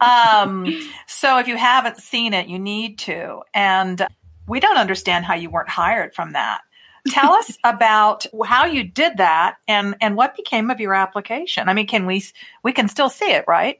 um, 0.01 0.67
so 1.07 1.39
if 1.39 1.47
you 1.47 1.57
haven't 1.57 1.97
seen 1.97 2.33
it, 2.33 2.47
you 2.47 2.59
need 2.59 2.99
to. 2.99 3.41
And 3.53 4.05
we 4.47 4.59
don't 4.59 4.77
understand 4.77 5.25
how 5.25 5.35
you 5.35 5.49
weren't 5.49 5.69
hired 5.69 6.13
from 6.13 6.33
that. 6.33 6.61
Tell 7.09 7.33
us 7.33 7.57
about 7.63 8.25
how 8.45 8.65
you 8.65 8.83
did 8.83 9.17
that 9.17 9.57
and 9.67 9.95
and 10.01 10.15
what 10.15 10.35
became 10.35 10.71
of 10.71 10.79
your 10.79 10.93
application. 10.93 11.69
I 11.69 11.73
mean, 11.73 11.87
can 11.87 12.05
we 12.05 12.23
we 12.63 12.73
can 12.73 12.89
still 12.89 13.09
see 13.09 13.31
it, 13.31 13.45
right? 13.47 13.79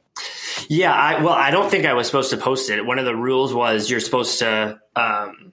Yeah, 0.68 0.92
I 0.92 1.22
well, 1.22 1.34
I 1.34 1.50
don't 1.50 1.70
think 1.70 1.86
I 1.86 1.94
was 1.94 2.06
supposed 2.06 2.30
to 2.30 2.36
post 2.36 2.70
it. 2.70 2.84
One 2.84 2.98
of 2.98 3.04
the 3.04 3.16
rules 3.16 3.52
was 3.52 3.90
you're 3.90 4.00
supposed 4.00 4.38
to 4.40 4.80
um 4.94 5.52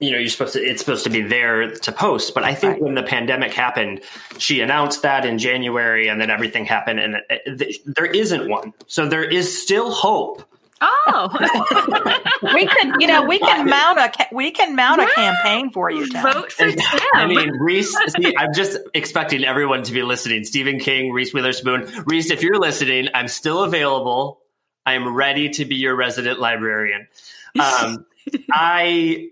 you 0.00 0.12
know, 0.12 0.18
you're 0.18 0.28
supposed 0.28 0.52
to 0.52 0.60
it's 0.60 0.80
supposed 0.80 1.04
to 1.04 1.10
be 1.10 1.22
there 1.22 1.70
to 1.70 1.92
post, 1.92 2.32
but 2.32 2.44
I 2.44 2.54
think 2.54 2.74
right. 2.74 2.82
when 2.82 2.94
the 2.94 3.02
pandemic 3.02 3.52
happened, 3.52 4.02
she 4.38 4.60
announced 4.60 5.02
that 5.02 5.24
in 5.24 5.38
January 5.38 6.08
and 6.08 6.20
then 6.20 6.30
everything 6.30 6.64
happened 6.64 7.00
and 7.00 7.16
it, 7.28 7.42
it, 7.60 7.96
there 7.96 8.06
isn't 8.06 8.48
one. 8.48 8.72
So 8.86 9.08
there 9.08 9.24
is 9.24 9.60
still 9.60 9.90
hope 9.90 10.44
Oh, 10.80 12.20
we 12.54 12.66
can, 12.66 13.00
you 13.00 13.06
know, 13.06 13.24
we 13.24 13.38
can 13.38 13.66
mount 13.66 13.98
a 13.98 14.12
we 14.32 14.50
can 14.50 14.76
mount 14.76 15.00
yeah. 15.00 15.08
a 15.08 15.14
campaign 15.14 15.72
for 15.72 15.90
you. 15.90 16.08
Tom. 16.08 16.32
Vote 16.32 16.52
for 16.52 16.66
Tim. 16.70 17.00
I 17.14 17.26
mean, 17.26 17.50
Reese. 17.50 17.96
See, 18.16 18.34
I'm 18.36 18.54
just 18.54 18.78
expecting 18.94 19.44
everyone 19.44 19.82
to 19.84 19.92
be 19.92 20.02
listening. 20.02 20.44
Stephen 20.44 20.78
King, 20.78 21.12
Reese 21.12 21.34
Witherspoon, 21.34 22.04
Reese. 22.06 22.30
If 22.30 22.42
you're 22.42 22.58
listening, 22.58 23.08
I'm 23.14 23.28
still 23.28 23.64
available. 23.64 24.40
I 24.86 24.94
am 24.94 25.14
ready 25.14 25.50
to 25.50 25.64
be 25.64 25.76
your 25.76 25.96
resident 25.96 26.38
librarian. 26.38 27.08
Um, 27.58 28.04
I 28.52 29.30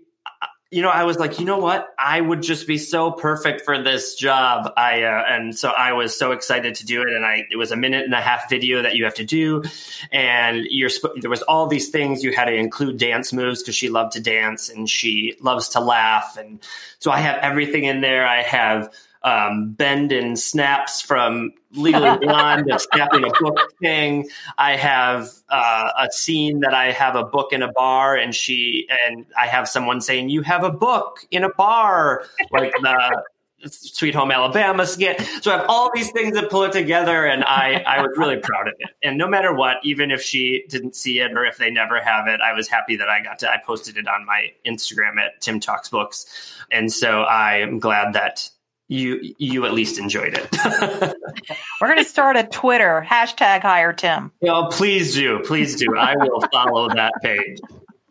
you 0.69 0.81
know, 0.81 0.89
I 0.89 1.03
was 1.03 1.17
like, 1.17 1.39
you 1.39 1.45
know 1.45 1.59
what? 1.59 1.93
I 1.97 2.19
would 2.19 2.41
just 2.41 2.67
be 2.67 2.77
so 2.77 3.11
perfect 3.11 3.61
for 3.61 3.81
this 3.81 4.15
job. 4.15 4.73
I 4.75 5.03
uh, 5.03 5.23
and 5.29 5.57
so 5.57 5.69
I 5.69 5.93
was 5.93 6.17
so 6.17 6.33
excited 6.33 6.75
to 6.75 6.85
do 6.85 7.03
it. 7.03 7.07
And 7.07 7.25
I 7.25 7.45
it 7.49 7.55
was 7.55 7.71
a 7.71 7.77
minute 7.77 8.03
and 8.03 8.13
a 8.13 8.19
half 8.19 8.49
video 8.49 8.81
that 8.81 8.95
you 8.95 9.05
have 9.05 9.13
to 9.15 9.23
do, 9.23 9.63
and 10.11 10.65
you're 10.69 10.89
there 11.21 11.29
was 11.29 11.41
all 11.43 11.67
these 11.67 11.89
things 11.89 12.21
you 12.21 12.33
had 12.33 12.45
to 12.45 12.53
include 12.53 12.97
dance 12.97 13.31
moves 13.31 13.63
because 13.63 13.75
she 13.75 13.87
loved 13.87 14.11
to 14.13 14.19
dance 14.19 14.67
and 14.67 14.89
she 14.89 15.37
loves 15.39 15.69
to 15.69 15.79
laugh, 15.79 16.37
and 16.37 16.59
so 16.99 17.11
I 17.11 17.19
have 17.19 17.37
everything 17.37 17.85
in 17.85 18.01
there. 18.01 18.27
I 18.27 18.41
have 18.41 18.91
um, 19.27 19.71
bend 19.73 20.13
and 20.13 20.39
snaps 20.39 21.01
from 21.01 21.51
Legally 21.73 22.17
Blonde 22.21 22.71
of 22.71 22.81
snapping 22.81 23.25
a 23.25 23.31
book 23.41 23.73
thing. 23.81 24.29
I 24.57 24.77
have 24.77 25.29
uh, 25.49 25.91
a 25.99 26.11
scene 26.11 26.61
that 26.61 26.73
I 26.73 26.91
have 26.91 27.15
a 27.15 27.23
book 27.23 27.51
in 27.51 27.61
a 27.61 27.71
bar, 27.71 28.15
and 28.15 28.33
she 28.33 28.87
and 29.05 29.25
I 29.37 29.47
have 29.47 29.67
someone 29.67 29.99
saying, 29.99 30.29
"You 30.29 30.43
have 30.43 30.63
a 30.63 30.71
book 30.71 31.25
in 31.29 31.43
a 31.43 31.49
bar," 31.49 32.23
like 32.51 32.71
the. 32.81 33.23
Sweet 33.65 34.13
Home 34.13 34.29
Alabama 34.29 34.85
skit. 34.85 35.19
So 35.41 35.51
I 35.51 35.57
have 35.57 35.65
all 35.67 35.89
these 35.91 36.11
things 36.11 36.35
that 36.35 36.51
pull 36.51 36.65
it 36.65 36.71
together, 36.71 37.25
and 37.25 37.43
I, 37.43 37.83
I 37.87 38.01
was 38.03 38.15
really 38.15 38.37
proud 38.37 38.67
of 38.67 38.75
it. 38.77 38.91
And 39.01 39.17
no 39.17 39.27
matter 39.27 39.51
what, 39.51 39.77
even 39.81 40.11
if 40.11 40.21
she 40.21 40.65
didn't 40.69 40.95
see 40.95 41.21
it 41.21 41.31
or 41.31 41.43
if 41.43 41.57
they 41.57 41.71
never 41.71 41.99
have 41.99 42.27
it, 42.27 42.39
I 42.39 42.53
was 42.53 42.67
happy 42.67 42.97
that 42.97 43.09
I 43.09 43.23
got 43.23 43.39
to. 43.39 43.49
I 43.51 43.57
posted 43.57 43.97
it 43.97 44.07
on 44.07 44.27
my 44.27 44.51
Instagram 44.63 45.17
at 45.17 45.41
Tim 45.41 45.59
Talks 45.59 45.89
Books, 45.89 46.27
and 46.69 46.93
so 46.93 47.23
I 47.23 47.55
am 47.55 47.79
glad 47.79 48.13
that 48.13 48.47
you 48.87 49.33
you 49.37 49.65
at 49.65 49.73
least 49.73 49.99
enjoyed 49.99 50.33
it. 50.33 50.47
We're 51.81 51.87
going 51.87 52.03
to 52.03 52.09
start 52.09 52.37
a 52.37 52.43
Twitter 52.43 53.05
hashtag 53.07 53.61
hire 53.61 53.93
Tim. 53.93 54.31
Well, 54.41 54.69
please 54.71 55.13
do, 55.13 55.39
please 55.45 55.75
do. 55.75 55.97
I 55.97 56.15
will 56.15 56.41
follow 56.51 56.89
that 56.89 57.13
page. 57.21 57.59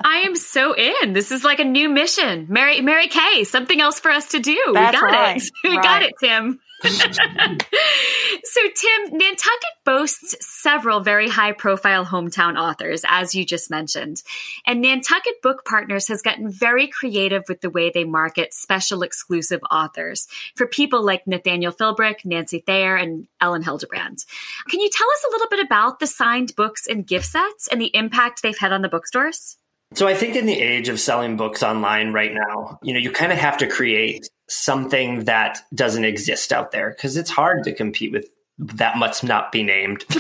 I 0.05 0.19
am 0.19 0.37
so 0.37 0.75
in. 0.75 1.15
This 1.15 1.33
is 1.33 1.43
like 1.43 1.59
a 1.59 1.65
new 1.65 1.89
mission. 1.89 2.47
Mary 2.49 2.81
Mary 2.83 3.09
Kay, 3.09 3.45
something 3.45 3.81
else 3.81 3.99
for 3.99 4.11
us 4.11 4.29
to 4.31 4.39
do. 4.39 4.59
That's 4.73 4.95
we 5.03 5.11
got 5.11 5.13
right. 5.13 5.37
it. 5.37 5.51
We 5.65 5.77
right. 5.77 5.83
got 5.83 6.03
it, 6.03 6.13
Tim. 6.21 6.61
So, 6.83 8.61
Tim, 8.75 9.19
Nantucket 9.19 9.77
boasts 9.85 10.37
several 10.41 11.01
very 11.01 11.29
high 11.29 11.53
profile 11.53 12.07
hometown 12.07 12.59
authors, 12.59 13.03
as 13.07 13.35
you 13.35 13.45
just 13.45 13.71
mentioned. 13.71 14.23
And 14.67 14.81
Nantucket 14.81 15.43
Book 15.43 15.65
Partners 15.65 16.09
has 16.09 16.23
gotten 16.23 16.51
very 16.51 16.87
creative 16.87 17.43
with 17.49 17.61
the 17.61 17.71
way 17.71 17.91
they 17.91 18.05
market 18.05 18.55
special 18.55 19.03
exclusive 19.03 19.61
authors 19.71 20.27
for 20.55 20.67
people 20.67 21.05
like 21.05 21.27
Nathaniel 21.27 21.73
Philbrick, 21.73 22.25
Nancy 22.25 22.61
Thayer, 22.61 22.97
and 22.97 23.27
Elin 23.41 23.63
Hilderbrand. 23.63 24.25
Can 24.69 24.81
you 24.81 24.91
tell 24.91 25.09
us 25.11 25.25
a 25.29 25.33
little 25.33 25.49
bit 25.49 25.65
about 25.65 25.99
the 25.99 26.07
signed 26.07 26.55
books 26.57 26.87
and 26.87 27.07
gift 27.07 27.27
sets 27.27 27.69
and 27.69 27.81
the 27.81 27.95
impact 27.95 28.43
they've 28.43 28.57
had 28.57 28.73
on 28.73 28.83
the 28.83 28.89
bookstores? 28.89 29.57
So 29.95 30.09
I 30.09 30.15
think 30.15 30.35
in 30.35 30.47
the 30.47 30.61
age 30.61 30.89
of 30.89 30.99
selling 30.99 31.37
books 31.37 31.63
online 31.63 32.13
right 32.13 32.33
now, 32.33 32.79
you 32.83 32.93
know, 32.93 32.99
you 32.99 33.11
kind 33.11 33.33
of 33.33 33.39
have 33.39 33.59
to 33.59 33.67
create 33.67 34.29
something 34.49 35.25
that 35.25 35.59
doesn't 35.75 36.05
exist 36.05 36.53
out 36.53 36.71
there 36.71 36.91
because 36.91 37.17
it's 37.17 37.31
hard 37.31 37.65
to 37.65 37.73
compete 37.73 38.13
with 38.13 38.27
that 38.59 38.97
must 38.97 39.23
not 39.23 39.53
be 39.53 39.63
named. 39.63 40.05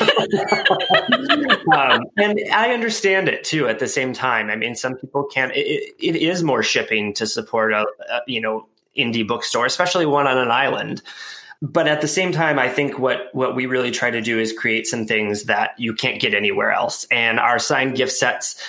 um, 1.75 2.02
and 2.18 2.38
I 2.52 2.73
understand 2.75 3.28
it 3.28 3.45
too. 3.45 3.66
At 3.66 3.78
the 3.78 3.88
same 3.88 4.12
time, 4.12 4.50
I 4.50 4.56
mean, 4.56 4.75
some 4.75 4.95
people 4.97 5.25
can't. 5.25 5.52
It, 5.54 5.95
it 5.99 6.16
is 6.16 6.42
more 6.42 6.62
shipping 6.62 7.14
to 7.14 7.26
support 7.26 7.73
a, 7.73 7.87
a 8.11 8.21
you 8.26 8.40
know 8.40 8.68
indie 8.97 9.26
bookstore, 9.26 9.64
especially 9.64 10.06
one 10.06 10.26
on 10.26 10.37
an 10.37 10.50
island. 10.50 11.02
But 11.62 11.88
at 11.88 12.02
the 12.02 12.09
same 12.09 12.33
time, 12.33 12.59
I 12.59 12.68
think 12.68 12.99
what 12.99 13.30
what 13.33 13.56
we 13.56 13.64
really 13.64 13.90
try 13.90 14.11
to 14.11 14.21
do 14.21 14.38
is 14.38 14.52
create 14.52 14.87
some 14.87 15.06
things 15.06 15.45
that 15.45 15.71
you 15.78 15.95
can't 15.95 16.21
get 16.21 16.35
anywhere 16.35 16.73
else. 16.73 17.06
And 17.11 17.40
our 17.40 17.59
signed 17.59 17.97
gift 17.97 18.12
sets 18.12 18.62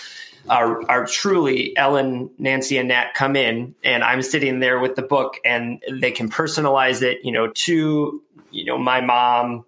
are 0.49 0.89
are 0.89 1.05
truly 1.05 1.75
Elin, 1.77 2.29
Nancy, 2.37 2.77
and 2.77 2.89
Nat 2.89 3.13
come 3.13 3.35
in, 3.35 3.75
and 3.83 4.03
I'm 4.03 4.21
sitting 4.21 4.59
there 4.59 4.79
with 4.79 4.95
the 4.95 5.01
book, 5.01 5.37
and 5.45 5.83
they 5.91 6.11
can 6.11 6.29
personalize 6.29 7.01
it, 7.01 7.19
you 7.23 7.31
know, 7.31 7.47
to 7.47 8.21
you 8.51 8.65
know 8.65 8.77
my 8.77 9.01
mom, 9.01 9.65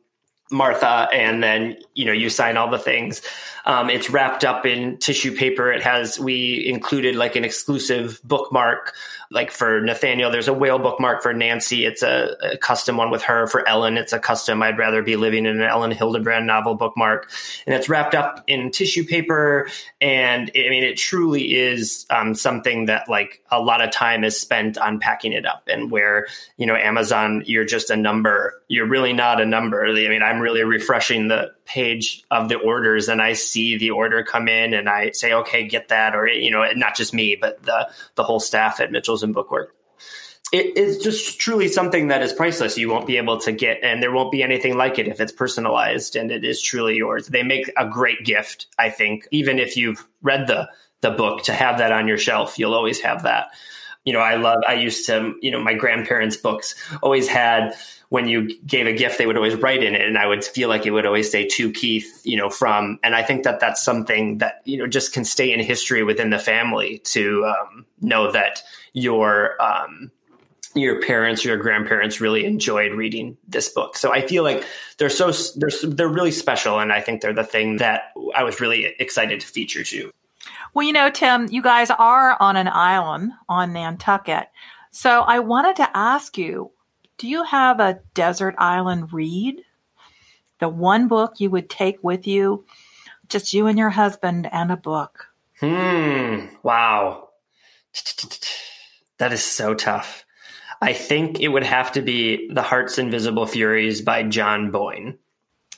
Martha, 0.52 1.08
and 1.14 1.44
then 1.44 1.78
you 1.94 2.06
know 2.06 2.14
you 2.14 2.30
sign 2.30 2.58
all 2.58 2.70
the 2.70 2.80
things. 2.80 3.22
Um, 3.66 3.90
it's 3.90 4.10
wrapped 4.10 4.44
up 4.44 4.66
in 4.66 4.98
tissue 4.98 5.36
paper. 5.36 5.72
It 5.72 5.84
has 5.84 6.20
we 6.20 6.68
included 6.68 7.16
like 7.16 7.36
an 7.36 7.44
exclusive 7.46 8.20
bookmark 8.24 8.94
like 9.32 9.52
for 9.52 9.80
Nathaniel, 9.82 10.32
there's 10.32 10.48
a 10.48 10.54
whale 10.54 10.80
bookmark 10.80 11.22
for 11.22 11.34
Nancy. 11.34 11.86
It's 11.86 12.02
a, 12.02 12.36
a, 12.42 12.58
custom 12.58 12.98
one 12.98 13.12
with 13.12 13.22
her. 13.24 13.46
For 13.46 13.68
Elin, 13.68 13.96
it's 13.96 14.12
a 14.12 14.18
custom 14.18 14.64
I'd 14.64 14.80
rather 14.80 15.04
be 15.04 15.18
living 15.18 15.46
in 15.46 15.62
an 15.62 15.70
Elin 15.70 15.92
Hilderbrand 15.92 16.46
novel 16.46 16.74
bookmark. 16.74 17.30
And 17.68 17.76
it's 17.76 17.88
wrapped 17.88 18.16
up 18.16 18.44
in 18.48 18.72
tissue 18.72 19.04
paper. 19.04 19.70
And 20.02 20.50
I 20.56 20.70
mean, 20.70 20.84
it 20.84 20.98
truly 20.98 21.56
is 21.56 22.08
um, 22.10 22.34
something 22.34 22.86
that 22.86 23.08
like 23.08 23.44
a 23.52 23.62
lot 23.62 23.82
of 23.82 23.92
time 23.92 24.24
is 24.24 24.40
spent 24.40 24.80
unpacking 24.82 25.34
it 25.34 25.46
up. 25.46 25.64
And 25.68 25.92
where, 25.92 26.26
you 26.58 26.66
know, 26.66 26.76
Amazon, 26.76 27.44
you're 27.46 27.66
just 27.66 27.92
a 27.92 27.96
number. 27.96 28.64
You're 28.68 28.88
really 28.88 29.14
not 29.14 29.40
a 29.40 29.46
number. 29.46 29.86
I 29.86 29.94
mean, 30.08 30.24
I'm 30.24 30.40
really 30.40 30.64
refreshing 30.64 31.28
the 31.28 31.54
page 31.70 32.24
of 32.32 32.50
the 32.50 32.56
orders 32.56 33.08
and 33.10 33.22
I 33.22 33.34
see 33.34 33.78
the 33.78 33.92
order 33.92 34.24
come 34.24 34.48
in 34.48 34.74
and 34.74 34.90
I 34.90 35.12
say, 35.12 35.34
okay, 35.34 35.68
get 35.68 35.90
that. 35.90 36.16
Or, 36.16 36.28
you 36.28 36.50
know, 36.50 36.66
not 36.76 36.96
just 36.96 37.14
me, 37.14 37.36
but 37.36 37.62
the, 37.64 37.90
the 38.16 38.24
whole 38.24 38.40
staff 38.40 38.80
at 38.80 38.92
Mitchell's 38.92 39.22
and 39.22 39.34
Bookwork. 39.34 39.76
It 40.52 40.78
is 40.78 40.98
just 40.98 41.40
truly 41.40 41.68
something 41.68 42.08
that 42.08 42.24
is 42.24 42.34
priceless. 42.34 42.76
You 42.76 42.90
won't 42.90 43.06
be 43.06 43.18
able 43.18 43.40
to 43.42 43.52
get, 43.52 43.84
and 43.84 44.02
there 44.02 44.12
won't 44.12 44.32
be 44.32 44.42
anything 44.42 44.78
like 44.78 44.98
it 44.98 45.08
if 45.08 45.22
it's 45.22 45.32
personalized 45.32 46.16
and 46.16 46.32
it 46.32 46.44
is 46.44 46.60
truly 46.60 46.96
yours. 46.96 47.28
They 47.28 47.44
make 47.44 47.72
a 47.78 47.88
great 47.88 48.26
gift, 48.26 48.66
I 48.80 48.90
think. 48.90 49.28
Even 49.30 49.60
if 49.60 49.78
you've 49.78 50.04
read 50.24 50.48
the 50.48 50.68
the 51.02 51.12
book, 51.12 51.44
to 51.44 51.54
have 51.54 51.78
that 51.78 51.94
on 51.94 52.08
your 52.08 52.18
shelf, 52.18 52.58
you'll 52.58 52.74
always 52.74 53.00
have 53.02 53.24
that. 53.24 53.50
You 54.04 54.14
know, 54.14 54.20
I 54.20 54.38
love. 54.38 54.64
I 54.68 54.74
used 54.74 55.06
to, 55.06 55.36
you 55.40 55.52
know, 55.52 55.62
my 55.62 55.76
grandparents' 55.76 56.36
books 56.36 56.74
always 57.04 57.28
had 57.28 57.76
when 58.10 58.28
you 58.28 58.60
gave 58.66 58.88
a 58.88 58.94
gift, 58.94 59.20
they 59.20 59.28
would 59.28 59.38
always 59.38 59.56
write 59.56 59.84
in 59.84 59.96
it, 59.96 60.02
and 60.02 60.18
I 60.18 60.26
would 60.26 60.44
feel 60.44 60.68
like 60.68 60.86
it 60.86 60.92
would 60.92 61.06
always 61.06 61.32
say 61.32 61.48
to 61.48 61.72
Keith, 61.72 62.22
you 62.24 62.38
know, 62.38 62.50
from. 62.50 63.00
And 63.04 63.16
I 63.16 63.24
think 63.24 63.44
that 63.44 63.60
that's 63.60 63.82
something 63.84 64.40
that 64.40 64.62
you 64.66 64.78
know 64.78 64.88
just 64.88 65.14
can 65.14 65.24
stay 65.24 65.54
in 65.54 65.60
history 65.60 66.04
within 66.04 66.32
the 66.32 66.40
family 66.40 67.00
to 67.06 67.46
um, 67.46 67.86
know 68.02 68.32
that 68.32 68.64
your 68.94 69.62
um, 69.62 70.12
your 70.74 71.02
parents 71.02 71.46
or 71.46 71.50
your 71.50 71.58
grandparents 71.58 72.20
really 72.20 72.46
enjoyed 72.46 72.94
reading 72.94 73.38
this 73.48 73.70
book. 73.70 73.96
So 73.96 74.12
I 74.12 74.26
feel 74.26 74.44
like 74.44 74.64
they're 74.98 75.10
so 75.10 75.32
they're 75.56 75.70
they're 75.84 76.08
really 76.08 76.32
special, 76.32 76.80
and 76.80 76.92
I 76.92 77.02
think 77.02 77.22
they're 77.22 77.34
the 77.34 77.44
thing 77.44 77.78
that 77.78 78.12
I 78.36 78.44
was 78.44 78.60
really 78.60 78.96
excited 79.00 79.40
to 79.40 79.48
feature 79.48 79.84
too. 79.84 80.12
Well, 80.74 80.86
you 80.86 80.94
know, 80.94 81.10
Tim, 81.10 81.48
you 81.50 81.62
guys 81.62 81.90
are 81.92 82.38
on 82.40 82.56
an 82.56 82.68
island 82.68 83.34
on 83.48 83.74
Nantucket, 83.74 84.48
so 84.92 85.22
I 85.22 85.40
wanted 85.40 85.76
to 85.78 85.98
ask 85.98 86.38
you: 86.38 86.72
Do 87.20 87.28
you 87.28 87.44
have 87.44 87.82
a 87.82 88.00
desert 88.14 88.56
island 88.58 89.12
read? 89.12 89.62
The 90.60 90.70
one 90.70 91.10
book 91.10 91.40
you 91.40 91.50
would 91.50 91.70
take 91.70 92.02
with 92.02 92.26
you, 92.26 92.66
just 93.28 93.54
you 93.54 93.68
and 93.68 93.78
your 93.78 93.90
husband, 93.90 94.48
and 94.54 94.72
a 94.72 94.78
book. 94.78 95.28
Hmm. 95.60 96.46
Wow. 96.64 97.30
That 99.18 99.34
is 99.34 99.44
so 99.44 99.74
tough. 99.74 100.26
I 100.82 100.94
think 100.94 101.42
it 101.42 101.50
would 101.50 101.66
have 101.66 101.92
to 101.92 102.02
be 102.02 102.50
The 102.54 102.62
Heart's 102.62 102.98
Invisible 102.98 103.46
Furies 103.46 104.02
by 104.02 104.24
John 104.24 104.72
Boyne. 104.72 105.18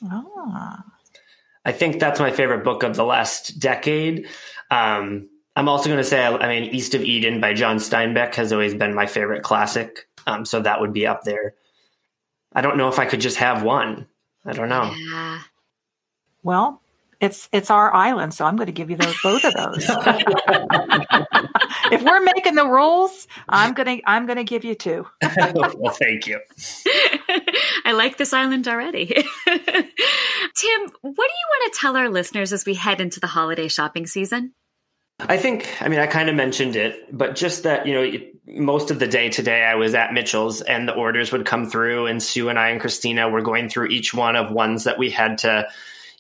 Oh. 0.04 0.76
I 1.66 1.72
think 1.72 2.00
that's 2.00 2.20
my 2.20 2.30
favorite 2.30 2.64
book 2.64 2.84
of 2.84 2.96
the 2.96 3.04
last 3.04 3.60
decade. 3.60 4.28
Um, 4.70 5.28
I'm 5.56 5.68
also 5.68 5.90
going 5.90 5.98
to 5.98 6.04
say, 6.04 6.24
I 6.24 6.48
mean, 6.48 6.70
East 6.72 6.94
of 6.94 7.02
Eden 7.04 7.42
by 7.42 7.56
John 7.56 7.78
Steinbeck 7.78 8.36
has 8.36 8.54
always 8.54 8.76
been 8.76 8.94
my 8.94 9.08
favorite 9.08 9.42
classic. 9.42 10.08
Um, 10.28 10.46
so 10.46 10.62
that 10.62 10.82
would 10.82 10.94
be 10.94 11.08
up 11.08 11.24
there. 11.24 11.54
I 12.54 12.62
don't 12.62 12.78
know 12.78 12.90
if 12.90 13.00
I 13.00 13.06
could 13.06 13.22
just 13.22 13.38
have 13.38 13.64
one. 13.64 14.08
I 14.46 14.54
don't 14.54 14.70
know. 14.70 14.94
Yeah. 14.94 15.42
Well, 16.44 16.82
it's 17.22 17.48
it's 17.52 17.70
our 17.70 17.94
island, 17.94 18.34
so 18.34 18.46
I'm 18.46 18.56
going 18.56 18.66
to 18.66 18.74
give 18.74 18.90
you 18.90 18.98
those 18.98 19.16
both 19.22 19.46
of 19.46 19.54
those. 19.54 19.86
if 21.92 22.02
we're 22.02 22.22
making 22.22 22.56
the 22.56 22.66
rules, 22.66 23.28
I'm 23.48 23.74
gonna 23.74 24.00
I'm 24.08 24.26
gonna 24.26 24.44
give 24.44 24.66
you 24.66 24.74
two. 24.74 25.06
well, 25.78 25.92
thank 25.92 26.26
you. 26.26 26.40
I 27.86 27.92
like 27.94 28.18
this 28.18 28.34
island 28.34 28.68
already. 28.68 29.06
Tim, 29.06 29.26
what 29.46 31.04
do 31.04 31.12
you 31.12 31.14
want 31.14 31.74
to 31.74 31.80
tell 31.80 31.96
our 31.96 32.10
listeners 32.10 32.52
as 32.52 32.66
we 32.66 32.74
head 32.74 33.00
into 33.00 33.20
the 33.20 33.28
holiday 33.28 33.68
shopping 33.68 34.08
season? 34.08 34.54
I 35.28 35.38
think, 35.38 35.82
I 35.82 35.88
mean, 35.88 36.00
I 36.00 36.08
kind 36.08 36.30
of 36.30 36.36
mentioned 36.36 36.76
it, 36.76 37.16
but 37.16 37.36
just 37.36 37.64
that, 37.64 37.86
you 37.86 37.94
know, 37.94 38.18
most 38.48 38.92
of 38.92 39.00
the 39.00 39.08
day 39.08 39.30
today 39.30 39.64
I 39.64 39.76
was 39.76 39.94
at 39.94 40.14
Mitchell's 40.14 40.62
and 40.62 40.88
the 40.88 40.94
orders 40.94 41.32
would 41.32 41.46
come 41.46 41.70
through, 41.70 42.08
and 42.08 42.22
Sue 42.22 42.50
and 42.50 42.60
I 42.60 42.70
and 42.70 42.82
Christina 42.82 43.30
were 43.30 43.42
going 43.42 43.70
through 43.70 43.88
each 43.88 44.14
one 44.14 44.36
of 44.36 44.52
ones 44.52 44.86
that 44.86 44.98
we 44.98 45.10
had 45.10 45.40
to 45.40 45.68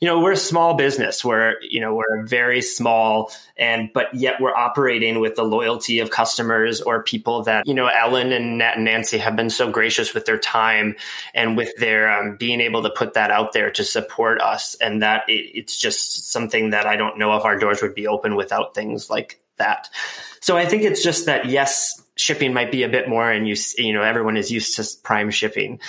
you 0.02 0.08
know 0.08 0.20
we're 0.20 0.32
a 0.32 0.38
small 0.38 0.74
business 0.74 1.24
we're 1.24 1.54
you 1.62 1.80
know 1.80 1.94
we're 1.94 2.26
very 2.26 2.62
small 2.62 3.32
and 3.56 3.92
but 3.94 4.14
yet 4.14 4.42
we're 4.42 4.54
operating 4.54 5.20
with 5.20 5.36
the 5.36 5.44
loyalty 5.44 6.00
of 6.00 6.10
customers 6.10 6.82
or 6.82 7.04
people 7.04 7.44
that 7.44 7.66
you 7.68 7.74
know 7.74 7.88
elin 7.88 8.34
and 8.34 8.58
nat 8.58 8.76
and 8.76 8.86
nancy 8.86 9.18
have 9.18 9.36
been 9.36 9.50
so 9.50 9.72
gracious 9.72 10.14
with 10.14 10.26
their 10.26 10.40
time 10.40 10.96
and 11.34 11.56
with 11.56 11.74
their 11.78 12.12
um, 12.12 12.36
being 12.36 12.60
able 12.60 12.82
to 12.82 12.90
put 12.90 13.14
that 13.14 13.32
out 13.32 13.54
there 13.54 13.70
to 13.72 13.84
support 13.84 14.42
us 14.42 14.76
and 14.76 15.02
that 15.02 15.24
it, 15.30 15.52
it's 15.54 15.80
just 15.80 16.32
something 16.32 16.72
that 16.72 16.86
i 16.86 16.96
don't 16.96 17.18
know 17.18 17.38
if 17.38 17.46
our 17.46 17.58
doors 17.58 17.82
would 17.82 17.96
be 17.96 18.08
open 18.08 18.36
without 18.36 18.74
things 18.74 19.10
like 19.10 19.42
that. 19.62 19.90
So 20.42 20.58
I 20.58 20.66
think 20.66 20.84
it's 20.84 21.04
just 21.04 21.28
that 21.28 21.46
yes, 21.46 22.01
shipping 22.22 22.54
might 22.54 22.72
be 22.72 22.84
a 22.84 22.90
bit 22.90 23.10
more 23.10 23.32
and 23.32 23.48
you 23.48 23.56
you 23.78 23.94
know 23.94 24.04
everyone 24.04 24.38
is 24.38 24.52
used 24.52 24.76
to 24.76 24.86
prime 25.04 25.32
shipping 25.32 25.80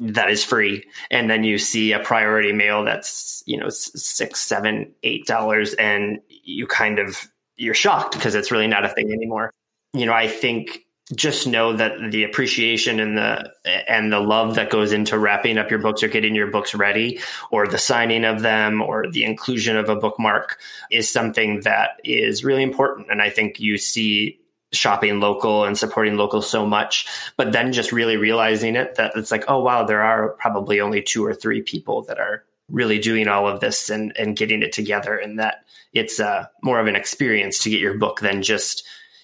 that 0.00 0.30
is 0.30 0.44
free. 0.44 0.84
And 1.10 1.30
then 1.30 1.44
you 1.44 1.58
see 1.58 1.92
a 1.92 2.00
priority 2.00 2.52
mail 2.52 2.84
that's 2.84 3.42
you 3.46 3.56
know 3.56 3.68
six 3.68 4.40
seven 4.40 4.92
eight 5.02 5.26
dollars 5.26 5.74
and 5.74 6.20
you 6.28 6.66
kind 6.66 6.98
of 6.98 7.28
you're 7.56 7.74
shocked 7.74 8.14
because 8.14 8.34
it's 8.34 8.50
really 8.50 8.66
not 8.66 8.84
a 8.84 8.88
thing 8.88 9.12
anymore. 9.12 9.52
You 9.92 10.06
know 10.06 10.14
i 10.14 10.26
think 10.26 10.86
just 11.14 11.46
know 11.46 11.76
that 11.76 12.10
the 12.10 12.24
appreciation 12.24 13.00
and 13.00 13.18
the 13.18 13.50
and 13.88 14.12
the 14.12 14.20
love 14.20 14.54
that 14.54 14.70
goes 14.70 14.92
into 14.92 15.18
wrapping 15.18 15.58
up 15.58 15.70
your 15.70 15.80
books 15.80 16.02
or 16.02 16.08
getting 16.08 16.34
your 16.34 16.46
books 16.46 16.74
ready 16.74 17.20
or 17.50 17.66
the 17.66 17.78
signing 17.78 18.24
of 18.24 18.40
them 18.42 18.80
or 18.80 19.10
the 19.10 19.24
inclusion 19.24 19.76
of 19.76 19.88
a 19.88 19.96
bookmark 19.96 20.58
is 20.90 21.10
something 21.10 21.60
that 21.60 22.00
is 22.04 22.44
really 22.44 22.62
important. 22.62 23.10
And 23.10 23.20
i 23.20 23.30
think 23.30 23.60
you 23.60 23.78
see 23.78 24.38
shopping 24.72 25.20
local 25.20 25.64
and 25.64 25.76
supporting 25.76 26.16
local 26.16 26.40
so 26.40 26.64
much 26.66 27.06
but 27.36 27.52
then 27.52 27.72
just 27.72 27.92
really 27.92 28.16
realizing 28.16 28.74
it 28.74 28.94
that 28.94 29.12
it's 29.16 29.30
like 29.30 29.44
oh 29.48 29.62
wow 29.62 29.84
there 29.84 30.02
are 30.02 30.30
probably 30.30 30.80
only 30.80 31.02
two 31.02 31.24
or 31.24 31.34
three 31.34 31.60
people 31.60 32.02
that 32.02 32.18
are 32.18 32.44
really 32.70 32.98
doing 32.98 33.28
all 33.28 33.46
of 33.46 33.60
this 33.60 33.90
and 33.90 34.16
and 34.16 34.36
getting 34.36 34.62
it 34.62 34.72
together 34.72 35.16
and 35.16 35.38
that 35.38 35.64
it's 35.92 36.18
uh, 36.18 36.46
more 36.62 36.80
of 36.80 36.86
an 36.86 36.96
experience 36.96 37.58
to 37.58 37.68
get 37.68 37.80
your 37.80 37.98
book 37.98 38.20
than 38.20 38.42
just 38.42 38.82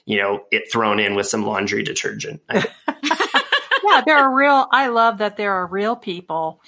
you 0.08 0.16
know, 0.16 0.42
it 0.50 0.72
thrown 0.72 0.98
in 0.98 1.14
with 1.14 1.26
some 1.26 1.44
laundry 1.44 1.82
detergent. 1.82 2.40
yeah, 2.50 4.00
there 4.06 4.16
are 4.16 4.34
real, 4.34 4.66
I 4.72 4.86
love 4.86 5.18
that 5.18 5.36
there 5.36 5.52
are 5.52 5.66
real 5.66 5.96
people 5.96 6.62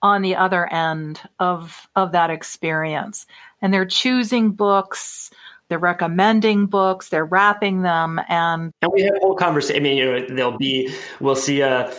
on 0.00 0.22
the 0.22 0.36
other 0.36 0.66
end 0.72 1.20
of, 1.38 1.86
of 1.94 2.12
that 2.12 2.30
experience. 2.30 3.26
And 3.60 3.72
they're 3.72 3.84
choosing 3.84 4.52
books, 4.52 5.30
they're 5.70 5.78
recommending 5.78 6.66
books, 6.66 7.08
they're 7.08 7.24
wrapping 7.24 7.80
them, 7.82 8.20
and 8.28 8.72
and 8.82 8.92
we 8.92 9.02
have 9.02 9.14
a 9.14 9.20
whole 9.20 9.36
conversation. 9.36 9.80
I 9.80 9.82
mean, 9.82 9.96
you 9.96 10.04
know, 10.04 10.26
there'll 10.28 10.58
be 10.58 10.92
we'll 11.20 11.36
see 11.36 11.62
a 11.62 11.94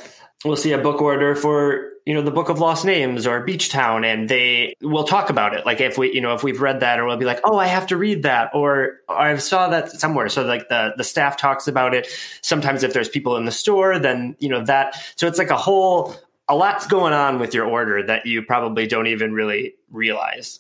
we'll 0.45 0.55
see 0.55 0.73
a 0.73 0.77
book 0.77 1.01
order 1.01 1.35
for 1.35 1.89
you 2.05 2.13
know 2.13 2.21
the 2.21 2.31
book 2.31 2.49
of 2.49 2.59
lost 2.59 2.83
names 2.83 3.27
or 3.27 3.41
beach 3.41 3.69
town 3.69 4.03
and 4.03 4.27
they 4.27 4.75
will 4.81 5.03
talk 5.03 5.29
about 5.29 5.55
it. 5.55 5.65
Like 5.65 5.81
if 5.81 5.97
we 5.97 6.13
you 6.13 6.21
know 6.21 6.33
if 6.33 6.43
we've 6.43 6.61
read 6.61 6.81
that 6.81 6.99
or 6.99 7.05
we'll 7.05 7.17
be 7.17 7.25
like 7.25 7.41
oh 7.43 7.57
i 7.57 7.67
have 7.67 7.87
to 7.87 7.97
read 7.97 8.23
that 8.23 8.51
or 8.53 8.97
i 9.07 9.35
saw 9.37 9.69
that 9.69 9.91
somewhere. 9.91 10.27
So 10.29 10.43
like 10.43 10.67
the 10.67 10.93
the 10.97 11.03
staff 11.03 11.37
talks 11.37 11.67
about 11.67 11.93
it. 11.93 12.07
Sometimes 12.41 12.83
if 12.83 12.93
there's 12.93 13.09
people 13.09 13.37
in 13.37 13.45
the 13.45 13.51
store 13.51 13.99
then 13.99 14.35
you 14.39 14.49
know 14.49 14.63
that 14.65 14.95
so 15.15 15.27
it's 15.27 15.37
like 15.37 15.51
a 15.51 15.57
whole 15.57 16.15
a 16.47 16.55
lot's 16.55 16.87
going 16.87 17.13
on 17.13 17.39
with 17.39 17.53
your 17.53 17.65
order 17.65 18.05
that 18.05 18.25
you 18.25 18.41
probably 18.41 18.87
don't 18.87 19.07
even 19.07 19.31
really 19.33 19.75
realize 19.89 20.59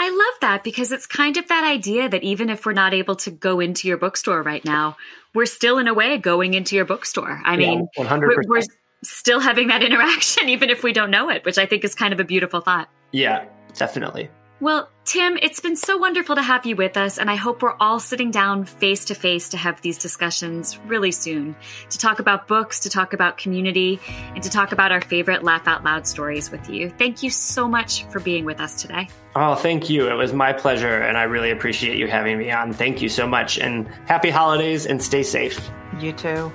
I 0.00 0.10
love 0.10 0.40
that 0.40 0.62
because 0.62 0.92
it's 0.92 1.06
kind 1.06 1.36
of 1.36 1.48
that 1.48 1.64
idea 1.64 2.08
that 2.08 2.22
even 2.22 2.50
if 2.50 2.64
we're 2.64 2.72
not 2.72 2.94
able 2.94 3.16
to 3.16 3.30
go 3.30 3.58
into 3.58 3.88
your 3.88 3.96
bookstore 3.96 4.42
right 4.42 4.64
now, 4.64 4.96
we're 5.34 5.46
still 5.46 5.78
in 5.78 5.88
a 5.88 5.94
way 5.94 6.18
going 6.18 6.54
into 6.54 6.76
your 6.76 6.84
bookstore. 6.84 7.40
I 7.44 7.56
mean, 7.56 7.88
100%. 7.98 8.20
We're, 8.20 8.42
we're, 8.46 8.62
still 9.04 9.38
having 9.38 9.68
that 9.68 9.82
interaction, 9.84 10.48
even 10.48 10.70
if 10.70 10.82
we 10.82 10.92
don't 10.92 11.10
know 11.10 11.30
it, 11.30 11.44
which 11.44 11.56
I 11.56 11.66
think 11.66 11.84
is 11.84 11.94
kind 11.94 12.12
of 12.12 12.20
a 12.20 12.24
beautiful 12.24 12.60
thought. 12.60 12.88
Yeah, 13.12 13.44
definitely. 13.74 14.28
Well, 14.60 14.90
Tim, 15.04 15.38
it's 15.40 15.60
been 15.60 15.76
so 15.76 15.96
wonderful 15.98 16.34
to 16.34 16.42
have 16.42 16.66
you 16.66 16.74
with 16.74 16.96
us, 16.96 17.16
and 17.16 17.30
I 17.30 17.36
hope 17.36 17.62
we're 17.62 17.76
all 17.78 18.00
sitting 18.00 18.32
down 18.32 18.64
face 18.64 19.04
to 19.04 19.14
face 19.14 19.50
to 19.50 19.56
have 19.56 19.80
these 19.82 19.98
discussions 19.98 20.76
really 20.86 21.12
soon 21.12 21.54
to 21.90 21.98
talk 21.98 22.18
about 22.18 22.48
books, 22.48 22.80
to 22.80 22.90
talk 22.90 23.12
about 23.12 23.38
community, 23.38 24.00
and 24.34 24.42
to 24.42 24.50
talk 24.50 24.72
about 24.72 24.90
our 24.90 25.00
favorite 25.00 25.44
laugh 25.44 25.68
out 25.68 25.84
loud 25.84 26.08
stories 26.08 26.50
with 26.50 26.68
you. 26.68 26.90
Thank 26.90 27.22
you 27.22 27.30
so 27.30 27.68
much 27.68 28.04
for 28.06 28.18
being 28.18 28.44
with 28.44 28.60
us 28.60 28.82
today. 28.82 29.08
Oh, 29.36 29.54
thank 29.54 29.88
you. 29.88 30.10
It 30.10 30.14
was 30.14 30.32
my 30.32 30.52
pleasure, 30.52 31.02
and 31.02 31.16
I 31.16 31.22
really 31.22 31.52
appreciate 31.52 31.96
you 31.96 32.08
having 32.08 32.36
me 32.36 32.50
on. 32.50 32.72
Thank 32.72 33.00
you 33.00 33.08
so 33.08 33.28
much, 33.28 33.58
and 33.58 33.86
happy 34.06 34.30
holidays 34.30 34.86
and 34.86 35.00
stay 35.00 35.22
safe. 35.22 35.70
You 36.00 36.12
too. 36.12 36.52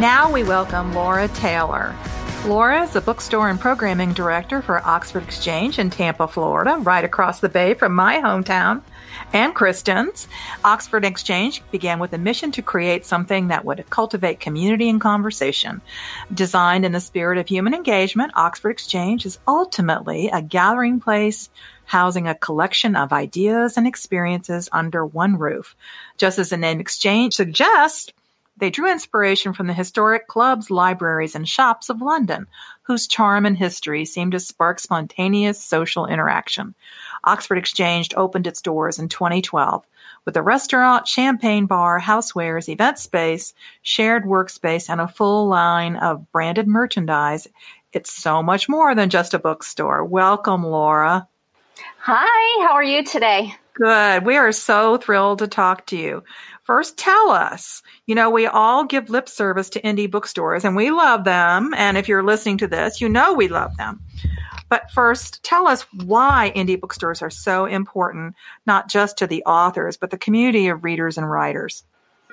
Now 0.00 0.32
we 0.32 0.44
welcome 0.44 0.94
Laura 0.94 1.28
Taylor. 1.28 1.94
Laura 2.46 2.84
is 2.84 2.90
the 2.94 3.02
bookstore 3.02 3.50
and 3.50 3.60
programming 3.60 4.14
director 4.14 4.62
for 4.62 4.78
Oxford 4.78 5.22
Exchange 5.22 5.78
in 5.78 5.90
Tampa, 5.90 6.26
Florida, 6.26 6.78
right 6.78 7.04
across 7.04 7.40
the 7.40 7.50
bay 7.50 7.74
from 7.74 7.94
my 7.94 8.16
hometown 8.16 8.80
and 9.34 9.54
Kristen's. 9.54 10.26
Oxford 10.64 11.04
Exchange 11.04 11.62
began 11.70 11.98
with 11.98 12.14
a 12.14 12.18
mission 12.18 12.50
to 12.52 12.62
create 12.62 13.04
something 13.04 13.48
that 13.48 13.66
would 13.66 13.90
cultivate 13.90 14.40
community 14.40 14.88
and 14.88 15.02
conversation. 15.02 15.82
Designed 16.32 16.86
in 16.86 16.92
the 16.92 17.00
spirit 17.00 17.36
of 17.36 17.48
human 17.48 17.74
engagement, 17.74 18.32
Oxford 18.36 18.70
Exchange 18.70 19.26
is 19.26 19.38
ultimately 19.46 20.30
a 20.30 20.40
gathering 20.40 20.98
place 20.98 21.50
housing 21.84 22.26
a 22.26 22.34
collection 22.34 22.96
of 22.96 23.12
ideas 23.12 23.76
and 23.76 23.86
experiences 23.86 24.66
under 24.72 25.04
one 25.04 25.36
roof. 25.36 25.76
Just 26.16 26.38
as 26.38 26.48
the 26.48 26.56
name 26.56 26.80
Exchange 26.80 27.34
suggests, 27.34 28.14
they 28.60 28.70
drew 28.70 28.90
inspiration 28.90 29.52
from 29.52 29.66
the 29.66 29.72
historic 29.72 30.28
clubs, 30.28 30.70
libraries, 30.70 31.34
and 31.34 31.48
shops 31.48 31.88
of 31.88 32.00
London, 32.00 32.46
whose 32.82 33.06
charm 33.06 33.46
and 33.46 33.56
history 33.56 34.04
seemed 34.04 34.32
to 34.32 34.40
spark 34.40 34.78
spontaneous 34.78 35.62
social 35.62 36.06
interaction. 36.06 36.74
Oxford 37.24 37.58
Exchange 37.58 38.10
opened 38.16 38.46
its 38.46 38.62
doors 38.62 38.98
in 38.98 39.08
2012 39.08 39.84
with 40.24 40.36
a 40.36 40.42
restaurant, 40.42 41.08
champagne 41.08 41.66
bar, 41.66 42.00
housewares, 42.00 42.68
event 42.68 42.98
space, 42.98 43.54
shared 43.82 44.24
workspace, 44.24 44.88
and 44.88 45.00
a 45.00 45.08
full 45.08 45.46
line 45.48 45.96
of 45.96 46.30
branded 46.30 46.68
merchandise. 46.68 47.48
It's 47.92 48.12
so 48.12 48.42
much 48.42 48.68
more 48.68 48.94
than 48.94 49.10
just 49.10 49.34
a 49.34 49.38
bookstore. 49.38 50.04
Welcome, 50.04 50.64
Laura. 50.64 51.26
Hi, 52.00 52.66
how 52.66 52.74
are 52.74 52.84
you 52.84 53.04
today? 53.04 53.54
Good. 53.74 54.26
We 54.26 54.36
are 54.36 54.52
so 54.52 54.98
thrilled 54.98 55.38
to 55.38 55.48
talk 55.48 55.86
to 55.86 55.96
you. 55.96 56.22
First, 56.70 56.96
tell 56.96 57.32
us. 57.32 57.82
You 58.06 58.14
know, 58.14 58.30
we 58.30 58.46
all 58.46 58.84
give 58.84 59.10
lip 59.10 59.28
service 59.28 59.70
to 59.70 59.80
indie 59.80 60.08
bookstores 60.08 60.64
and 60.64 60.76
we 60.76 60.92
love 60.92 61.24
them. 61.24 61.74
And 61.76 61.98
if 61.98 62.06
you're 62.06 62.22
listening 62.22 62.58
to 62.58 62.68
this, 62.68 63.00
you 63.00 63.08
know 63.08 63.34
we 63.34 63.48
love 63.48 63.76
them. 63.76 63.98
But 64.68 64.88
first, 64.92 65.42
tell 65.42 65.66
us 65.66 65.84
why 65.92 66.52
indie 66.54 66.80
bookstores 66.80 67.22
are 67.22 67.28
so 67.28 67.64
important, 67.64 68.36
not 68.66 68.88
just 68.88 69.18
to 69.18 69.26
the 69.26 69.42
authors, 69.46 69.96
but 69.96 70.10
the 70.10 70.16
community 70.16 70.68
of 70.68 70.84
readers 70.84 71.18
and 71.18 71.28
writers. 71.28 71.82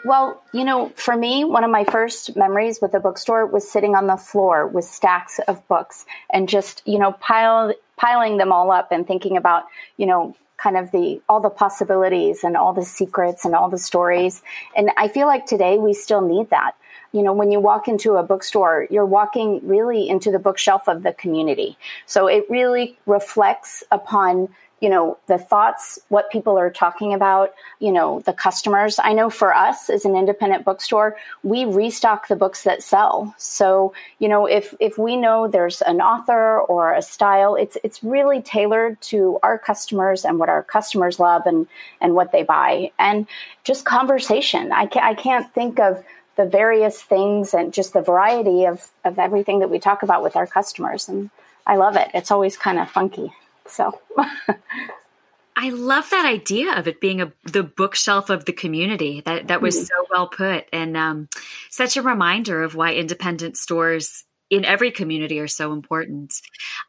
Well, 0.06 0.40
you 0.54 0.66
know, 0.66 0.90
for 0.90 1.18
me, 1.18 1.44
one 1.44 1.64
of 1.64 1.72
my 1.72 1.86
first 1.86 2.36
memories 2.36 2.78
with 2.80 2.94
a 2.94 3.00
bookstore 3.00 3.48
was 3.48 3.68
sitting 3.68 3.96
on 3.96 4.06
the 4.06 4.18
floor 4.18 4.68
with 4.68 4.86
stacks 4.86 5.40
of 5.48 5.68
books 5.68 6.06
and 6.32 6.48
just, 6.48 6.84
you 6.86 7.00
know, 7.00 7.12
piling 7.12 8.38
them 8.38 8.52
all 8.52 8.72
up 8.72 8.92
and 8.92 9.08
thinking 9.08 9.36
about, 9.36 9.64
you 9.98 10.06
know, 10.06 10.36
kind 10.58 10.78
of 10.78 10.92
the 10.92 11.22
all 11.30 11.40
the 11.40 11.50
possibilities 11.50 12.44
and 12.44 12.58
all 12.58 12.74
the 12.74 12.84
secrets 12.84 13.46
and 13.46 13.56
all 13.56 13.70
the 13.70 13.78
stories. 13.78 14.42
And 14.76 14.92
I 14.98 15.08
feel 15.08 15.28
like 15.28 15.46
today 15.46 15.78
we 15.78 15.94
still 15.94 16.22
need 16.22 16.50
that. 16.50 16.74
You 17.14 17.24
know, 17.24 17.34
when 17.34 17.52
you 17.52 17.60
walk 17.60 17.88
into 17.88 18.16
a 18.16 18.24
bookstore, 18.24 18.88
you're 18.90 19.06
walking 19.06 19.66
really 19.66 20.10
into 20.10 20.32
the 20.32 20.40
bookshelf 20.40 20.88
of 20.88 21.04
the 21.04 21.14
community. 21.14 21.78
So 22.06 22.28
it 22.28 22.46
really 22.50 22.98
reflects 23.06 23.84
upon 23.92 24.50
you 24.80 24.90
know, 24.90 25.18
the 25.28 25.40
thoughts, 25.40 25.98
what 26.10 26.30
people 26.30 26.58
are 26.58 26.70
talking 26.70 27.14
about, 27.14 27.54
you 27.80 27.92
know, 27.92 28.20
the 28.26 28.34
customers. 28.34 29.00
I 29.04 29.14
know 29.14 29.30
for 29.30 29.54
us 29.54 29.90
as 29.90 30.06
an 30.06 30.16
independent 30.16 30.66
bookstore, 30.66 31.18
we 31.42 31.66
restock 31.66 32.28
the 32.28 32.36
books 32.36 32.64
that 32.64 32.84
sell. 32.84 33.34
So, 33.38 33.94
you 34.20 34.30
know, 34.30 34.46
if 34.46 34.76
if 34.80 34.98
we 34.98 35.16
know 35.16 35.48
there's 35.48 35.82
an 35.82 36.00
author 36.00 36.60
or 36.60 36.94
a 36.94 37.02
style, 37.02 37.56
it's 37.56 37.78
it's 37.84 38.04
really 38.04 38.42
tailored 38.42 39.02
to 39.02 39.40
our 39.42 39.58
customers 39.58 40.26
and 40.26 40.38
what 40.38 40.50
our 40.50 40.62
customers 40.62 41.20
love 41.20 41.48
and 41.48 41.68
and 42.00 42.14
what 42.14 42.32
they 42.32 42.44
buy. 42.44 42.92
And 43.00 43.26
just 43.64 43.84
conversation. 43.84 44.72
I 44.72 44.86
can't 44.86 45.06
I 45.06 45.16
can't 45.16 45.52
think 45.54 45.80
of 45.80 46.04
the 46.36 46.46
various 46.46 47.02
things 47.02 47.56
and 47.56 47.74
just 47.74 47.94
the 47.94 48.02
variety 48.02 48.66
of 48.66 48.88
of 49.04 49.18
everything 49.18 49.60
that 49.60 49.72
we 49.72 49.80
talk 49.80 50.04
about 50.04 50.22
with 50.22 50.36
our 50.36 50.46
customers 50.46 51.10
and 51.10 51.32
I 51.66 51.76
love 51.76 51.98
it. 51.98 52.10
It's 52.14 52.32
always 52.32 52.56
kind 52.56 52.80
of 52.80 52.90
funky. 52.90 53.34
So 53.68 54.00
I 55.60 55.72
love 55.72 56.10
that 56.12 56.26
idea 56.26 56.78
of 56.78 56.88
it 56.88 57.02
being 57.02 57.20
a 57.20 57.34
the 57.44 57.64
bookshelf 57.64 58.30
of 58.30 58.46
the 58.46 58.54
community. 58.54 59.22
That 59.26 59.48
that 59.48 59.62
was 59.62 59.76
mm-hmm. 59.76 59.86
so 59.86 60.06
well 60.12 60.28
put, 60.28 60.66
and 60.72 60.96
um, 60.96 61.30
such 61.72 61.98
a 61.98 62.04
reminder 62.04 62.62
of 62.62 62.76
why 62.76 62.94
independent 62.94 63.58
stores 63.58 64.24
in 64.50 64.64
every 64.64 64.92
community 64.92 65.40
are 65.40 65.48
so 65.48 65.74
important. 65.74 66.34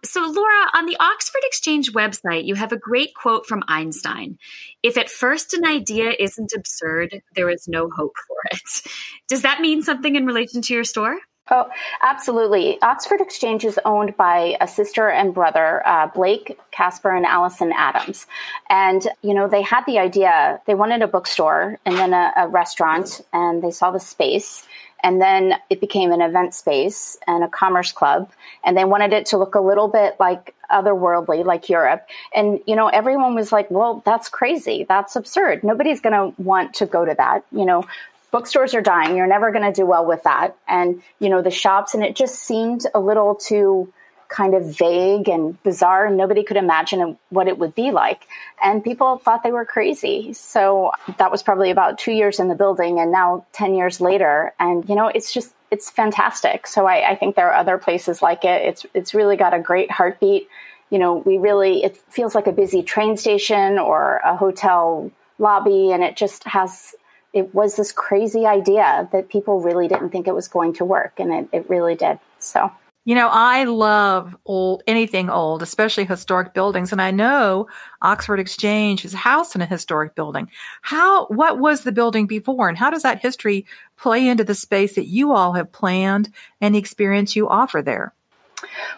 So, 0.04 0.20
Laura, 0.20 0.70
on 0.74 0.86
the 0.86 0.96
Oxford 1.00 1.42
Exchange 1.44 1.92
website, 1.92 2.44
you 2.44 2.54
have 2.54 2.70
a 2.70 2.76
great 2.76 3.14
quote 3.14 3.46
from 3.46 3.64
Einstein: 3.68 4.38
"If 4.82 4.98
at 4.98 5.08
first 5.08 5.54
an 5.54 5.64
idea 5.64 6.12
isn't 6.18 6.52
absurd, 6.54 7.22
there 7.34 7.48
is 7.48 7.68
no 7.68 7.88
hope 7.88 8.16
for 8.26 8.36
it." 8.52 8.92
Does 9.28 9.42
that 9.42 9.62
mean 9.62 9.80
something 9.80 10.14
in 10.14 10.26
relation 10.26 10.60
to 10.60 10.74
your 10.74 10.84
store? 10.84 11.18
Oh, 11.50 11.66
absolutely. 12.02 12.80
Oxford 12.82 13.20
Exchange 13.20 13.64
is 13.64 13.80
owned 13.84 14.16
by 14.16 14.56
a 14.61 14.68
sister 14.68 15.08
and 15.08 15.32
brother, 15.32 15.87
uh, 15.87 16.08
Blake, 16.08 16.58
Casper, 16.72 17.14
and 17.14 17.24
Allison 17.24 17.72
Adams. 17.74 18.26
And, 18.68 19.06
you 19.22 19.32
know, 19.32 19.48
they 19.48 19.62
had 19.62 19.84
the 19.87 19.98
idea, 19.98 20.61
they 20.66 20.74
wanted 20.74 21.00
a 21.00 21.08
bookstore 21.08 21.78
and 21.87 21.96
then 21.96 22.12
a, 22.12 22.32
a 22.37 22.48
restaurant, 22.48 23.22
and 23.32 23.62
they 23.62 23.70
saw 23.70 23.90
the 23.90 24.00
space. 24.00 24.66
And 25.02 25.22
then 25.22 25.54
it 25.70 25.80
became 25.80 26.11
an 26.11 26.20
event 26.20 26.54
space 26.54 27.16
and 27.26 27.44
a 27.44 27.48
commerce 27.48 27.92
club. 27.92 28.30
And 28.64 28.76
they 28.76 28.84
wanted 28.84 29.12
it 29.12 29.26
to 29.26 29.38
look 29.38 29.54
a 29.54 29.61
little 29.61 29.88
bit 29.88 30.16
like 30.18 30.54
otherworldly 30.70 31.44
like 31.44 31.68
Europe. 31.68 32.06
And, 32.34 32.61
you 32.66 32.74
know, 32.74 32.88
everyone 32.88 33.34
was 33.34 33.52
like, 33.52 33.70
well, 33.70 34.02
that's 34.04 34.28
crazy. 34.28 34.84
That's 34.88 35.14
absurd. 35.14 35.62
Nobody's 35.62 36.00
going 36.00 36.34
to 36.34 36.42
want 36.42 36.74
to 36.74 36.87
go 36.87 37.04
to 37.04 37.14
that. 37.14 37.44
You 37.52 37.64
know, 37.64 37.87
bookstores 38.30 38.74
are 38.74 38.80
dying. 38.80 39.16
You're 39.16 39.26
never 39.26 39.50
going 39.50 39.64
to 39.64 39.72
do 39.72 39.86
well 39.86 40.04
with 40.04 40.22
that. 40.24 40.56
And, 40.66 41.02
you 41.18 41.28
know, 41.28 41.42
the 41.42 41.50
shops, 41.50 41.94
and 41.94 42.02
it 42.04 42.16
just 42.16 42.36
seemed 42.36 42.86
a 42.94 43.00
little 43.00 43.34
too 43.34 43.92
kind 44.28 44.54
of 44.54 44.76
vague 44.76 45.28
and 45.28 45.60
bizarre. 45.62 46.06
And 46.06 46.16
Nobody 46.16 46.42
could 46.44 46.58
imagine 46.58 47.18
what 47.30 47.48
it 47.48 47.58
would 47.58 47.74
be 47.74 47.90
like. 47.90 48.26
And 48.62 48.84
people 48.84 49.18
thought 49.18 49.42
they 49.42 49.52
were 49.52 49.64
crazy. 49.64 50.32
So 50.34 50.92
that 51.18 51.30
was 51.30 51.42
probably 51.42 51.70
about 51.70 51.98
two 51.98 52.12
years 52.12 52.38
in 52.38 52.48
the 52.48 52.54
building 52.54 53.00
and 53.00 53.10
now 53.10 53.46
10 53.52 53.74
years 53.74 54.00
later. 54.00 54.52
And, 54.60 54.86
you 54.88 54.94
know, 54.94 55.08
it's 55.08 55.32
just, 55.32 55.54
it's 55.70 55.90
fantastic. 55.90 56.66
So 56.66 56.86
I, 56.86 57.10
I 57.10 57.16
think 57.16 57.36
there 57.36 57.50
are 57.50 57.54
other 57.54 57.78
places 57.78 58.20
like 58.20 58.44
it. 58.44 58.62
It's, 58.62 58.86
it's 58.94 59.14
really 59.14 59.36
got 59.36 59.54
a 59.54 59.58
great 59.58 59.90
heartbeat. 59.90 60.48
You 60.90 60.98
know, 60.98 61.16
we 61.16 61.38
really, 61.38 61.82
it 61.84 61.96
feels 62.10 62.34
like 62.34 62.46
a 62.46 62.52
busy 62.52 62.82
train 62.82 63.16
station 63.16 63.78
or 63.78 64.20
a 64.24 64.36
hotel 64.36 65.10
lobby 65.38 65.92
and 65.92 66.02
it 66.02 66.16
just 66.16 66.44
has 66.44 66.94
it 67.32 67.54
was 67.54 67.76
this 67.76 67.92
crazy 67.92 68.46
idea 68.46 69.08
that 69.12 69.28
people 69.28 69.60
really 69.60 69.88
didn't 69.88 70.10
think 70.10 70.26
it 70.26 70.34
was 70.34 70.48
going 70.48 70.72
to 70.74 70.84
work, 70.84 71.18
and 71.18 71.32
it, 71.32 71.48
it 71.52 71.70
really 71.70 71.94
did. 71.94 72.18
So. 72.38 72.70
You 73.04 73.14
know, 73.14 73.28
I 73.32 73.64
love 73.64 74.36
old 74.44 74.82
anything 74.86 75.30
old, 75.30 75.62
especially 75.62 76.04
historic 76.04 76.52
buildings, 76.52 76.92
and 76.92 77.00
I 77.00 77.10
know 77.10 77.66
Oxford 78.02 78.38
Exchange 78.38 79.02
is 79.06 79.14
housed 79.14 79.54
in 79.54 79.62
a 79.62 79.66
historic 79.66 80.14
building. 80.14 80.50
How 80.82 81.26
what 81.28 81.58
was 81.58 81.84
the 81.84 81.92
building 81.92 82.26
before 82.26 82.68
and 82.68 82.76
how 82.76 82.90
does 82.90 83.04
that 83.04 83.22
history 83.22 83.64
play 83.96 84.28
into 84.28 84.44
the 84.44 84.54
space 84.54 84.94
that 84.96 85.06
you 85.06 85.32
all 85.32 85.54
have 85.54 85.72
planned 85.72 86.30
and 86.60 86.74
the 86.74 86.78
experience 86.78 87.34
you 87.34 87.48
offer 87.48 87.80
there? 87.80 88.12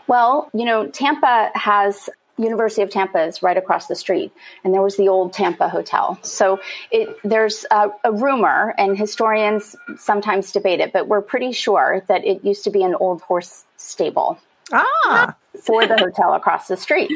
Well, 0.08 0.50
you 0.52 0.64
know, 0.64 0.88
Tampa 0.88 1.52
has 1.54 2.10
University 2.40 2.82
of 2.82 2.90
Tampa 2.90 3.22
is 3.22 3.42
right 3.42 3.56
across 3.56 3.86
the 3.86 3.94
street, 3.94 4.32
and 4.64 4.72
there 4.72 4.82
was 4.82 4.96
the 4.96 5.08
old 5.08 5.32
Tampa 5.32 5.68
Hotel. 5.68 6.18
So 6.22 6.60
it, 6.90 7.16
there's 7.22 7.66
a, 7.70 7.90
a, 8.04 8.12
rumor, 8.12 8.74
and 8.78 8.96
historians 8.96 9.76
sometimes 9.98 10.52
debate 10.52 10.80
it, 10.80 10.92
but 10.92 11.06
we're 11.06 11.20
pretty 11.20 11.52
sure 11.52 12.02
that 12.08 12.24
it 12.24 12.44
used 12.44 12.64
to 12.64 12.70
be 12.70 12.82
an 12.82 12.94
old 12.94 13.22
horse 13.22 13.64
stable 13.76 14.38
ah. 14.72 15.34
for 15.62 15.86
the 15.86 15.98
hotel 15.98 16.34
across 16.34 16.68
the 16.68 16.76
street. 16.76 17.10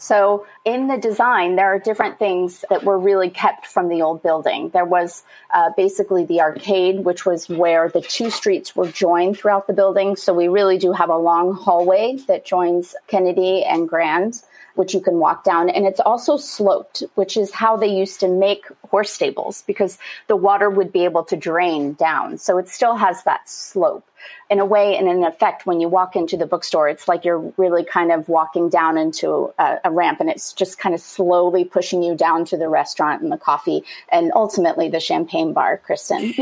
So 0.00 0.46
in 0.64 0.88
the 0.88 0.96
design, 0.96 1.56
there 1.56 1.66
are 1.66 1.78
different 1.78 2.18
things 2.18 2.64
that 2.70 2.84
were 2.84 2.98
really 2.98 3.28
kept 3.28 3.66
from 3.66 3.88
the 3.88 4.00
old 4.00 4.22
building. 4.22 4.70
There 4.70 4.86
was 4.86 5.24
uh, 5.52 5.72
basically 5.76 6.24
the 6.24 6.40
arcade, 6.40 7.04
which 7.04 7.26
was 7.26 7.50
where 7.50 7.90
the 7.90 8.00
two 8.00 8.30
streets 8.30 8.74
were 8.74 8.88
joined 8.88 9.38
throughout 9.38 9.66
the 9.66 9.74
building. 9.74 10.16
So 10.16 10.32
we 10.32 10.48
really 10.48 10.78
do 10.78 10.92
have 10.92 11.10
a 11.10 11.18
long 11.18 11.52
hallway 11.52 12.16
that 12.28 12.46
joins 12.46 12.96
Kennedy 13.08 13.62
and 13.62 13.86
Grand 13.86 14.42
which 14.80 14.94
you 14.94 15.00
can 15.02 15.18
walk 15.18 15.44
down. 15.44 15.68
And 15.68 15.84
it's 15.84 16.00
also 16.00 16.38
sloped, 16.38 17.02
which 17.14 17.36
is 17.36 17.52
how 17.52 17.76
they 17.76 17.86
used 17.86 18.18
to 18.20 18.28
make 18.28 18.64
horse 18.88 19.10
stables 19.10 19.62
because 19.66 19.98
the 20.26 20.36
water 20.36 20.70
would 20.70 20.90
be 20.90 21.04
able 21.04 21.22
to 21.24 21.36
drain 21.36 21.92
down. 21.92 22.38
So 22.38 22.56
it 22.56 22.66
still 22.66 22.96
has 22.96 23.22
that 23.24 23.46
slope 23.46 24.10
in 24.48 24.58
a 24.58 24.64
way 24.64 24.96
and 24.96 25.08
in 25.08 25.22
effect 25.24 25.64
when 25.64 25.80
you 25.80 25.88
walk 25.88 26.16
into 26.16 26.36
the 26.36 26.46
bookstore 26.46 26.88
it's 26.88 27.06
like 27.06 27.24
you're 27.24 27.38
really 27.56 27.84
kind 27.84 28.10
of 28.10 28.28
walking 28.28 28.68
down 28.68 28.98
into 28.98 29.52
a, 29.58 29.78
a, 29.84 29.90
ramp 29.90 30.20
and 30.20 30.28
it's 30.28 30.52
just 30.52 30.78
kind 30.78 30.94
of 30.94 31.00
slowly 31.00 31.64
pushing 31.64 32.02
you 32.02 32.14
down 32.14 32.44
to 32.44 32.56
the 32.56 32.68
restaurant 32.68 33.22
and 33.22 33.30
the 33.30 33.36
coffee 33.36 33.82
and 34.10 34.32
ultimately 34.34 34.88
the 34.88 35.00
champagne 35.00 35.52
bar 35.52 35.78
kristen 35.78 36.34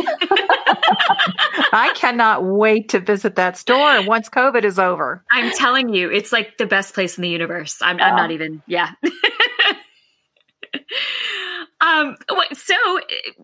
i 1.73 1.93
cannot 1.95 2.43
wait 2.45 2.89
to 2.89 2.99
visit 2.99 3.37
that 3.37 3.57
store 3.57 4.03
once 4.07 4.29
covid 4.29 4.65
is 4.65 4.79
over 4.79 5.23
i'm 5.31 5.51
telling 5.53 5.89
you 5.93 6.11
it's 6.11 6.33
like 6.33 6.57
the 6.57 6.67
best 6.67 6.95
place 6.95 7.19
in 7.19 7.23
the 7.23 7.29
universe 7.29 7.79
i'm, 7.83 8.01
I'm 8.01 8.15
oh, 8.15 8.17
not 8.17 8.28
even 8.31 8.63
yeah 8.67 8.91
Um, 11.81 12.17
so 12.55 12.75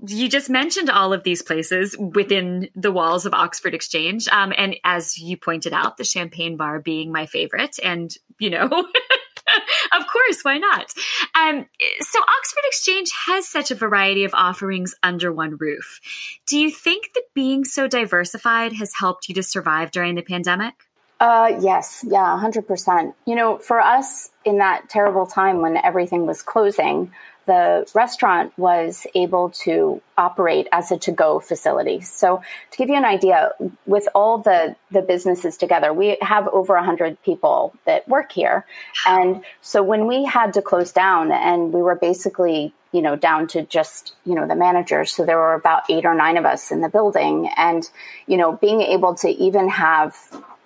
you 0.08 0.28
just 0.28 0.50
mentioned 0.50 0.90
all 0.90 1.12
of 1.12 1.22
these 1.22 1.42
places 1.42 1.96
within 1.96 2.68
the 2.74 2.90
walls 2.90 3.26
of 3.26 3.34
Oxford 3.34 3.74
Exchange. 3.74 4.26
Um, 4.28 4.52
and 4.56 4.76
as 4.84 5.18
you 5.18 5.36
pointed 5.36 5.72
out, 5.72 5.96
the 5.96 6.04
champagne 6.04 6.56
bar 6.56 6.80
being 6.80 7.12
my 7.12 7.26
favorite. 7.26 7.76
And, 7.82 8.12
you 8.40 8.50
know, 8.50 8.64
of 9.92 10.06
course, 10.12 10.42
why 10.42 10.58
not? 10.58 10.92
Um, 11.36 11.66
so 12.00 12.20
Oxford 12.20 12.64
Exchange 12.66 13.12
has 13.26 13.48
such 13.48 13.70
a 13.70 13.76
variety 13.76 14.24
of 14.24 14.34
offerings 14.34 14.94
under 15.02 15.32
one 15.32 15.56
roof. 15.56 16.00
Do 16.46 16.58
you 16.58 16.70
think 16.70 17.10
that 17.14 17.34
being 17.34 17.64
so 17.64 17.86
diversified 17.86 18.72
has 18.74 18.92
helped 18.98 19.28
you 19.28 19.34
to 19.36 19.42
survive 19.44 19.92
during 19.92 20.16
the 20.16 20.22
pandemic? 20.22 20.74
Uh, 21.20 21.58
yes, 21.60 22.04
yeah, 22.06 22.38
100%. 22.42 23.14
You 23.26 23.34
know, 23.34 23.58
for 23.58 23.80
us 23.80 24.30
in 24.44 24.58
that 24.58 24.88
terrible 24.88 25.26
time 25.26 25.60
when 25.60 25.76
everything 25.76 26.26
was 26.26 26.42
closing, 26.42 27.12
the 27.46 27.86
restaurant 27.94 28.52
was 28.58 29.06
able 29.14 29.50
to 29.50 30.00
operate 30.16 30.66
as 30.72 30.90
a 30.90 30.98
to-go 30.98 31.40
facility. 31.40 32.00
So 32.00 32.42
to 32.70 32.78
give 32.78 32.88
you 32.88 32.96
an 32.96 33.04
idea, 33.04 33.52
with 33.86 34.08
all 34.14 34.38
the, 34.38 34.76
the 34.90 35.02
businesses 35.02 35.56
together, 35.56 35.92
we 35.92 36.16
have 36.20 36.48
over 36.48 36.74
100 36.74 37.22
people 37.22 37.74
that 37.84 38.08
work 38.08 38.32
here. 38.32 38.64
And 39.06 39.44
so 39.60 39.82
when 39.82 40.06
we 40.06 40.24
had 40.24 40.54
to 40.54 40.62
close 40.62 40.92
down 40.92 41.32
and 41.32 41.72
we 41.72 41.82
were 41.82 41.96
basically, 41.96 42.72
you 42.92 43.02
know, 43.02 43.16
down 43.16 43.46
to 43.48 43.62
just, 43.62 44.14
you 44.24 44.34
know, 44.34 44.46
the 44.46 44.56
managers, 44.56 45.12
so 45.12 45.24
there 45.24 45.38
were 45.38 45.54
about 45.54 45.82
eight 45.90 46.04
or 46.04 46.14
nine 46.14 46.36
of 46.36 46.44
us 46.46 46.70
in 46.70 46.80
the 46.80 46.88
building. 46.88 47.50
And, 47.56 47.88
you 48.26 48.36
know, 48.36 48.52
being 48.52 48.80
able 48.80 49.14
to 49.16 49.28
even 49.28 49.68
have, 49.68 50.16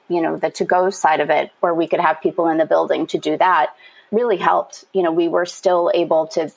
you 0.09 0.21
know, 0.21 0.37
the 0.37 0.51
to-go 0.51 0.90
side 0.90 1.21
of 1.21 1.31
it 1.31 1.51
where 1.61 1.75
we 1.75 1.87
could 1.87 2.01
have 2.01 2.21
people 2.21 2.49
in 2.49 2.59
the 2.59 2.66
building 2.66 3.07
to 3.09 3.18
do 3.18 3.37
that 3.37 3.75
really 4.11 4.37
helped. 4.37 4.85
You 4.92 5.03
know, 5.03 5.12
we 5.12 5.29
were 5.29 5.47
still 5.47 5.90
able 5.94 6.27
to 6.29 6.51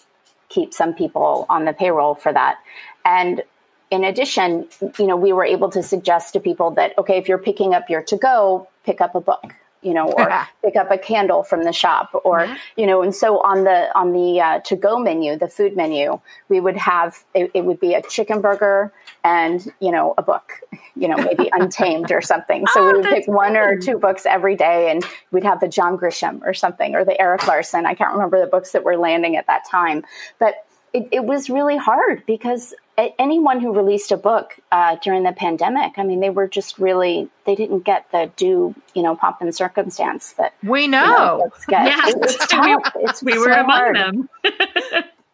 keep 0.49 0.73
some 0.73 0.93
people 0.93 1.45
on 1.49 1.65
the 1.65 1.73
payroll 1.73 2.15
for 2.15 2.31
that. 2.31 2.59
And 3.03 3.43
in 3.89 4.03
addition, 4.03 4.67
you 4.97 5.07
know, 5.07 5.17
we 5.17 5.33
were 5.33 5.45
able 5.45 5.69
to 5.71 5.83
suggest 5.83 6.33
to 6.33 6.39
people 6.39 6.71
that, 6.71 6.97
okay, 6.97 7.17
if 7.17 7.27
you're 7.27 7.37
picking 7.37 7.73
up 7.73 7.89
your 7.89 8.01
to 8.03 8.17
go, 8.17 8.67
pick 8.85 9.01
up 9.01 9.15
a 9.15 9.21
book 9.21 9.53
you 9.81 9.93
know, 9.93 10.11
or 10.11 10.29
pick 10.63 10.75
up 10.75 10.91
a 10.91 10.97
candle 10.97 11.43
from 11.43 11.63
the 11.63 11.73
shop, 11.73 12.09
or 12.23 12.41
mm-hmm. 12.41 12.53
you 12.77 12.85
know, 12.85 13.01
and 13.01 13.13
so 13.13 13.39
on 13.41 13.63
the 13.63 13.95
on 13.97 14.13
the 14.13 14.39
uh, 14.39 14.59
to 14.61 14.75
go 14.75 14.99
menu, 14.99 15.37
the 15.37 15.47
food 15.47 15.75
menu, 15.75 16.19
we 16.49 16.59
would 16.59 16.77
have 16.77 17.23
it, 17.33 17.51
it, 17.53 17.65
would 17.65 17.79
be 17.79 17.93
a 17.93 18.01
chicken 18.03 18.41
burger 18.41 18.93
and 19.23 19.71
you 19.79 19.91
know 19.91 20.13
a 20.17 20.21
book, 20.21 20.61
you 20.95 21.07
know, 21.07 21.17
maybe 21.17 21.49
Untamed 21.53 22.11
or 22.11 22.21
something. 22.21 22.65
So 22.67 22.81
oh, 22.81 22.87
we 22.87 22.93
would 22.99 23.05
pick 23.05 23.27
one 23.27 23.55
or 23.57 23.77
two 23.77 23.97
books 23.97 24.25
every 24.25 24.55
day, 24.55 24.91
and 24.91 25.03
we'd 25.31 25.43
have 25.43 25.59
the 25.59 25.67
John 25.67 25.97
Grisham 25.97 26.41
or 26.43 26.53
something, 26.53 26.95
or 26.95 27.03
the 27.03 27.19
Erik 27.19 27.47
Larson. 27.47 27.85
I 27.85 27.93
can't 27.93 28.13
remember 28.13 28.39
the 28.39 28.47
books 28.47 28.71
that 28.71 28.83
were 28.83 28.97
landing 28.97 29.35
at 29.35 29.47
that 29.47 29.63
time, 29.69 30.03
but 30.39 30.65
it, 30.93 31.07
it 31.11 31.23
was 31.23 31.49
really 31.49 31.77
hard 31.77 32.25
because 32.25 32.73
anyone 33.17 33.59
who 33.59 33.73
released 33.73 34.11
a 34.11 34.17
book 34.17 34.59
uh, 34.71 34.97
during 35.01 35.23
the 35.23 35.31
pandemic, 35.31 35.93
I 35.97 36.03
mean, 36.03 36.19
they 36.19 36.29
were 36.29 36.47
just 36.47 36.77
really 36.77 37.29
they 37.45 37.55
didn't 37.55 37.79
get 37.79 38.11
the 38.11 38.31
due, 38.35 38.75
you 38.93 39.01
know, 39.01 39.15
pomp 39.15 39.37
and 39.41 39.55
circumstance 39.55 40.33
that 40.33 40.53
we 40.63 40.87
know. 40.87 41.51
You 41.67 41.77
know 41.77 41.85
yeah, 41.85 42.07
it, 42.07 42.15
it's 42.21 42.47
tough. 42.47 42.91
It's 42.95 43.23
we 43.23 43.33
so 43.33 43.39
were 43.39 43.51
among 43.51 43.69
hard. 43.69 43.95
them. 43.95 44.29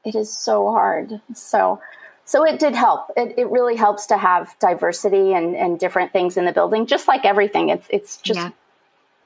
it 0.05 0.15
is 0.15 0.35
so 0.35 0.69
hard. 0.69 1.21
So, 1.33 1.81
so 2.25 2.45
it 2.45 2.59
did 2.59 2.75
help. 2.75 3.11
It, 3.17 3.37
it 3.37 3.49
really 3.49 3.75
helps 3.75 4.07
to 4.07 4.17
have 4.17 4.55
diversity 4.59 5.33
and, 5.33 5.55
and 5.55 5.79
different 5.79 6.13
things 6.13 6.37
in 6.37 6.45
the 6.45 6.53
building, 6.53 6.85
just 6.85 7.07
like 7.07 7.25
everything. 7.25 7.69
It's 7.69 7.87
it's 7.89 8.17
just, 8.17 8.39
yeah. 8.39 8.51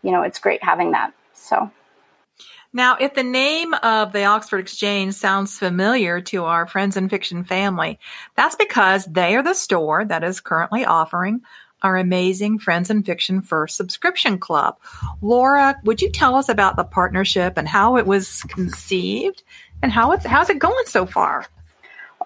you 0.01 0.11
know, 0.11 0.21
it's 0.21 0.39
great 0.39 0.63
having 0.63 0.91
that. 0.91 1.13
So. 1.33 1.71
Now, 2.73 2.95
if 2.99 3.13
the 3.13 3.23
name 3.23 3.73
of 3.73 4.13
the 4.13 4.23
Oxford 4.23 4.59
Exchange 4.59 5.13
sounds 5.13 5.59
familiar 5.59 6.21
to 6.21 6.45
our 6.45 6.65
friends 6.65 6.95
in 6.95 7.09
fiction 7.09 7.43
family, 7.43 7.99
that's 8.35 8.55
because 8.55 9.05
they 9.05 9.35
are 9.35 9.43
the 9.43 9.53
store 9.53 10.05
that 10.05 10.23
is 10.23 10.39
currently 10.39 10.85
offering 10.85 11.41
our 11.81 11.97
amazing 11.97 12.59
Friends 12.59 12.89
and 12.89 13.05
Fiction 13.05 13.41
First 13.41 13.75
subscription 13.75 14.37
club. 14.37 14.77
Laura, 15.21 15.79
would 15.83 16.01
you 16.01 16.09
tell 16.09 16.35
us 16.35 16.47
about 16.47 16.75
the 16.77 16.83
partnership 16.83 17.57
and 17.57 17.67
how 17.67 17.97
it 17.97 18.05
was 18.05 18.43
conceived 18.43 19.43
and 19.81 19.91
how 19.91 20.11
it's 20.11 20.25
how's 20.25 20.49
it 20.49 20.59
going 20.59 20.85
so 20.85 21.05
far? 21.05 21.47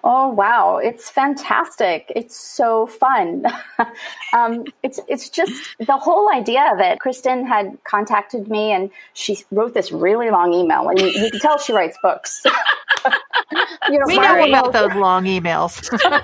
Oh 0.08 0.28
wow, 0.28 0.76
it's 0.76 1.10
fantastic! 1.10 2.12
It's 2.14 2.36
so 2.36 2.86
fun. 2.86 3.44
um, 4.32 4.64
it's 4.84 5.00
it's 5.08 5.28
just 5.28 5.76
the 5.84 5.96
whole 5.96 6.32
idea 6.32 6.70
of 6.72 6.78
it. 6.78 7.00
Kristen 7.00 7.44
had 7.44 7.76
contacted 7.82 8.48
me, 8.48 8.70
and 8.70 8.90
she 9.14 9.38
wrote 9.50 9.74
this 9.74 9.90
really 9.90 10.30
long 10.30 10.54
email, 10.54 10.88
and 10.88 11.00
you, 11.00 11.08
you 11.08 11.28
can 11.32 11.40
tell 11.40 11.58
she 11.58 11.72
writes 11.72 11.98
books. 12.04 12.40
you 13.90 13.98
know, 13.98 14.06
we 14.06 14.20
know 14.20 14.44
about 14.44 14.72
those 14.72 14.94
long 14.94 15.24
emails. 15.24 15.82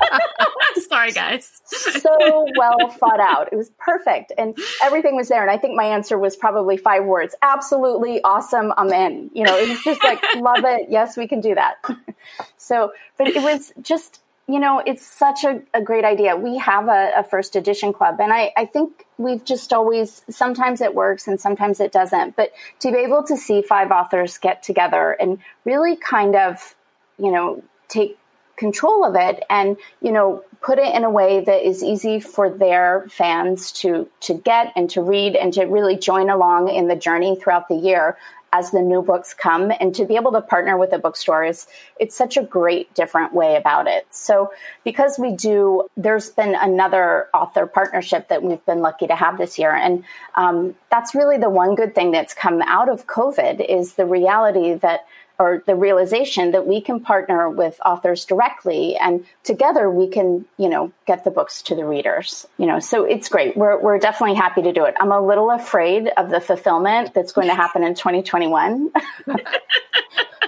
Sorry, 0.89 1.13
guys. 1.13 1.61
so 1.67 2.47
well 2.57 2.89
thought 2.89 3.21
out. 3.21 3.53
It 3.53 3.57
was 3.57 3.71
perfect, 3.79 4.33
and 4.37 4.57
everything 4.83 5.17
was 5.17 5.29
there. 5.29 5.43
And 5.43 5.51
I 5.51 5.59
think 5.59 5.75
my 5.77 5.85
answer 5.85 6.19
was 6.19 6.37
probably 6.37 6.77
five 6.77 7.05
words: 7.05 7.35
absolutely 7.43 8.23
awesome. 8.23 8.73
I'm 8.77 8.93
in. 8.93 9.31
You 9.35 9.45
know, 9.45 9.57
it 9.57 9.69
was 9.69 9.83
just 9.83 10.03
like 10.05 10.23
love 10.37 10.65
it. 10.65 10.89
Yes, 10.89 11.17
we 11.17 11.29
can 11.29 11.41
do 11.41 11.55
that. 11.55 11.77
so, 12.57 12.93
but 13.19 13.29
it 13.29 13.43
was 13.43 13.73
just 13.83 14.21
you 14.49 14.59
know, 14.59 14.83
it's 14.85 15.07
such 15.07 15.45
a, 15.45 15.63
a 15.73 15.81
great 15.81 16.05
idea. 16.05 16.37
We 16.37 16.59
have 16.59 16.89
a, 16.89 17.13
a, 17.17 17.25
first 17.25 17.55
edition 17.55 17.93
club, 17.93 18.21
and 18.21 18.33
I, 18.33 18.53
I 18.57 18.67
think 18.67 19.07
we've 19.17 19.45
just 19.45 19.73
always, 19.73 20.23
sometimes 20.29 20.81
it 20.81 20.95
works 20.95 21.29
and 21.29 21.41
sometimes 21.41 21.79
it 21.79 21.93
doesn't. 21.93 22.35
But 22.35 22.53
to 22.81 22.91
be 22.91 22.99
able 22.99 23.23
to 23.25 23.37
see 23.37 23.63
five 23.63 23.93
authors 23.93 24.39
get 24.39 24.63
together 24.63 25.13
and 25.13 25.39
really 25.65 25.95
kind 25.97 26.35
of, 26.35 26.75
you 27.19 27.31
know, 27.31 27.63
take 27.89 28.19
control 28.57 29.05
of 29.05 29.15
it 29.15 29.43
and, 29.49 29.77
you 30.01 30.13
know, 30.13 30.45
put 30.63 30.79
it 30.79 30.95
in 30.95 31.05
a 31.05 31.11
way 31.11 31.41
that 31.41 31.67
is 31.67 31.83
easy 31.83 32.21
for 32.21 32.49
their 32.49 33.07
fans 33.11 33.73
to 33.73 34.09
to 34.21 34.35
get 34.35 34.73
and 34.77 34.89
to 34.91 35.03
read 35.03 35.35
and 35.35 35.53
to 35.53 35.65
really 35.65 35.97
join 35.97 36.31
along 36.31 36.69
in 36.69 36.89
the 36.89 36.97
journey 36.97 37.37
throughout 37.37 37.69
the 37.69 37.75
year 37.75 38.17
as 38.55 38.71
the 38.71 38.83
new 38.83 39.01
books 39.01 39.33
come. 39.33 39.73
And 39.81 39.95
to 39.95 40.05
be 40.05 40.17
able 40.17 40.33
to 40.33 40.43
partner 40.43 40.77
with 40.77 40.93
a 40.93 40.99
bookstore 40.99 41.43
is 41.43 41.67
it's 41.99 42.15
such 42.15 42.37
a 42.37 42.43
great 42.43 42.93
different 42.95 43.33
way 43.33 43.57
about 43.57 43.87
it. 43.87 44.07
So 44.11 44.53
because 44.85 45.19
we 45.19 45.35
do 45.35 45.89
there's 45.97 46.31
been 46.31 46.55
another 46.55 47.29
author 47.33 47.67
partnership 47.67 48.29
that 48.29 48.43
we've 48.43 48.65
been 48.67 48.81
lucky 48.81 49.07
to 49.07 49.17
have 49.17 49.39
this 49.39 49.59
year. 49.59 49.75
And 49.75 50.05
um, 50.35 50.77
that's 50.91 51.15
really 51.15 51.39
the 51.39 51.51
one 51.51 51.75
good 51.75 51.95
thing 51.95 52.13
that's 52.13 52.35
come 52.35 52.61
out 52.63 52.89
of 52.89 53.07
covid 53.07 53.65
is 53.67 53.95
the 53.95 54.07
reality 54.07 54.75
that 54.75 55.07
or 55.43 55.63
the 55.67 55.75
realization 55.75 56.53
that 56.53 56.67
we 56.67 56.81
can 56.81 57.01
partner 57.01 57.51
with 57.51 57.81
authors 57.85 58.25
directly 58.25 58.97
and 58.97 59.25
together 59.43 59.91
we 59.91 60.07
can 60.09 60.45
you 60.57 60.69
know 60.69 60.93
get 61.07 61.25
the 61.25 61.31
books 61.31 61.63
to 61.63 61.75
the 61.75 61.85
readers 61.85 62.47
you 62.63 62.67
know. 62.67 62.79
So 62.79 63.05
it's 63.05 63.29
great. 63.29 63.57
We're, 63.57 63.81
we're 63.81 63.99
definitely 63.99 64.37
happy 64.37 64.63
to 64.63 64.73
do 64.73 64.85
it. 64.85 64.95
I'm 65.01 65.11
a 65.11 65.21
little 65.21 65.51
afraid 65.51 66.09
of 66.17 66.31
the 66.31 66.41
fulfillment 66.41 67.13
that's 67.13 67.33
going 67.33 67.49
to 67.49 67.55
happen 67.65 67.83
in 67.83 67.95
2021 67.95 68.91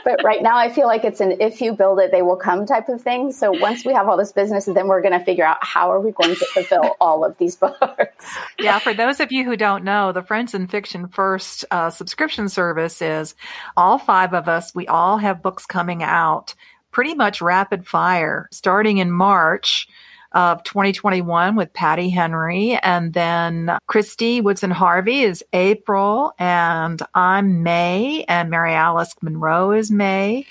but 0.04 0.22
right 0.22 0.42
now 0.42 0.56
I 0.56 0.70
feel 0.70 0.86
like 0.86 1.04
it's 1.04 1.20
an 1.20 1.40
if 1.40 1.60
you 1.60 1.72
build 1.72 1.98
it, 1.98 2.10
they 2.12 2.22
will 2.22 2.36
come 2.36 2.66
type 2.66 2.88
of 2.88 3.02
thing. 3.02 3.32
So 3.32 3.50
once 3.50 3.84
we 3.84 3.92
have 3.94 4.08
all 4.08 4.16
this 4.16 4.32
business, 4.32 4.66
then 4.66 4.86
we're 4.86 5.02
going 5.02 5.18
to 5.18 5.24
figure 5.24 5.44
out 5.44 5.58
how 5.60 5.90
are 5.90 6.00
we 6.00 6.12
going 6.12 6.34
to 6.34 6.46
fulfill 6.46 6.96
all 7.00 7.24
of 7.24 7.36
these 7.38 7.56
books. 7.56 8.38
Yeah, 8.58 8.78
for 8.78 8.94
those 8.94 9.20
of 9.20 9.32
you 9.32 9.44
who 9.44 9.56
don't 9.56 9.84
know, 9.84 10.12
the 10.12 10.22
Friends 10.22 10.54
and 10.54 10.70
Fiction 10.70 11.08
First 11.08 11.64
uh, 11.70 11.90
subscription 11.90 12.48
service 12.48 13.02
is 13.02 13.34
all 13.76 13.98
five 13.98 14.34
of 14.34 14.48
us. 14.48 14.74
We 14.74 14.86
all 14.86 15.16
have 15.18 15.42
books 15.42 15.66
coming 15.66 16.02
out 16.02 16.54
pretty 16.90 17.14
much 17.14 17.42
rapid 17.42 17.86
fire 17.86 18.48
starting 18.52 18.98
in 18.98 19.10
March 19.10 19.88
of 20.34 20.62
2021 20.64 21.56
with 21.56 21.72
Patti 21.72 22.10
Henry. 22.10 22.76
And 22.82 23.12
then 23.12 23.78
Kristy 23.88 24.42
Woodson 24.42 24.70
Harvey 24.70 25.22
is 25.22 25.44
April, 25.52 26.32
and 26.38 27.00
I'm 27.14 27.62
May, 27.62 28.24
and 28.24 28.50
Mary 28.50 28.74
Alice 28.74 29.14
Monroe 29.22 29.72
is 29.72 29.90
May. 29.90 30.46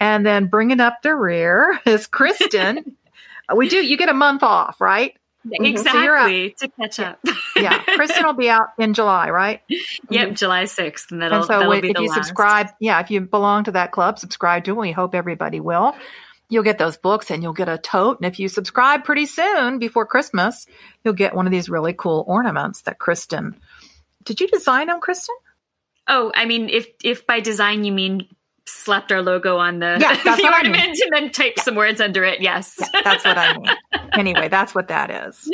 And 0.00 0.26
then 0.26 0.46
bringing 0.46 0.80
up 0.80 1.02
the 1.02 1.14
rear 1.14 1.80
is 1.86 2.06
Kristin. 2.06 2.92
we 3.54 3.68
do, 3.68 3.76
you 3.76 3.96
get 3.96 4.08
a 4.08 4.14
month 4.14 4.42
off, 4.42 4.80
right? 4.80 5.16
Exactly 5.50 6.54
so 6.56 6.66
to 6.66 6.72
catch 6.72 7.00
up. 7.00 7.20
yeah, 7.56 7.78
Kristin 7.84 8.24
will 8.24 8.34
be 8.34 8.50
out 8.50 8.68
in 8.78 8.92
July, 8.92 9.30
right? 9.30 9.62
Yep, 10.10 10.26
mm-hmm. 10.26 10.34
July 10.34 10.64
sixth, 10.64 11.10
and 11.12 11.20
that'll, 11.20 11.38
and 11.38 11.46
so 11.46 11.58
that'll 11.58 11.72
if 11.72 11.84
you 11.84 11.92
last. 11.92 12.14
subscribe, 12.14 12.68
yeah, 12.80 12.98
if 13.00 13.10
you 13.10 13.20
belong 13.20 13.64
to 13.64 13.72
that 13.72 13.92
club, 13.92 14.18
subscribe 14.18 14.64
to. 14.64 14.70
it. 14.70 14.76
We 14.76 14.92
hope 14.92 15.14
everybody 15.14 15.60
will 15.60 15.94
you'll 16.48 16.64
get 16.64 16.78
those 16.78 16.96
books 16.96 17.30
and 17.30 17.42
you'll 17.42 17.52
get 17.52 17.68
a 17.68 17.78
tote. 17.78 18.18
And 18.18 18.26
if 18.26 18.38
you 18.38 18.48
subscribe 18.48 19.04
pretty 19.04 19.26
soon 19.26 19.78
before 19.78 20.06
Christmas, 20.06 20.66
you'll 21.04 21.14
get 21.14 21.34
one 21.34 21.46
of 21.46 21.52
these 21.52 21.68
really 21.68 21.92
cool 21.92 22.24
ornaments 22.26 22.82
that 22.82 22.98
Kristin. 22.98 23.54
Did 24.24 24.40
you 24.40 24.48
design 24.48 24.88
them, 24.88 25.00
Kristin? 25.00 25.36
Oh, 26.06 26.32
I 26.34 26.46
mean, 26.46 26.68
if 26.70 26.88
if 27.04 27.26
by 27.26 27.40
design 27.40 27.84
you 27.84 27.92
mean 27.92 28.26
slapped 28.66 29.12
our 29.12 29.22
logo 29.22 29.56
on 29.56 29.78
the, 29.78 29.96
yeah, 30.00 30.14
the 30.36 30.52
ornament 30.52 30.82
I 30.82 30.86
mean. 30.86 31.02
and 31.02 31.12
then 31.12 31.30
type 31.30 31.54
yeah. 31.56 31.62
some 31.62 31.74
words 31.74 32.00
under 32.00 32.24
it. 32.24 32.40
Yes. 32.40 32.76
Yeah, 32.78 33.02
that's 33.02 33.24
what 33.24 33.38
I 33.38 33.56
mean. 33.56 33.66
anyway, 34.12 34.48
that's 34.48 34.74
what 34.74 34.88
that 34.88 35.10
is. 35.10 35.50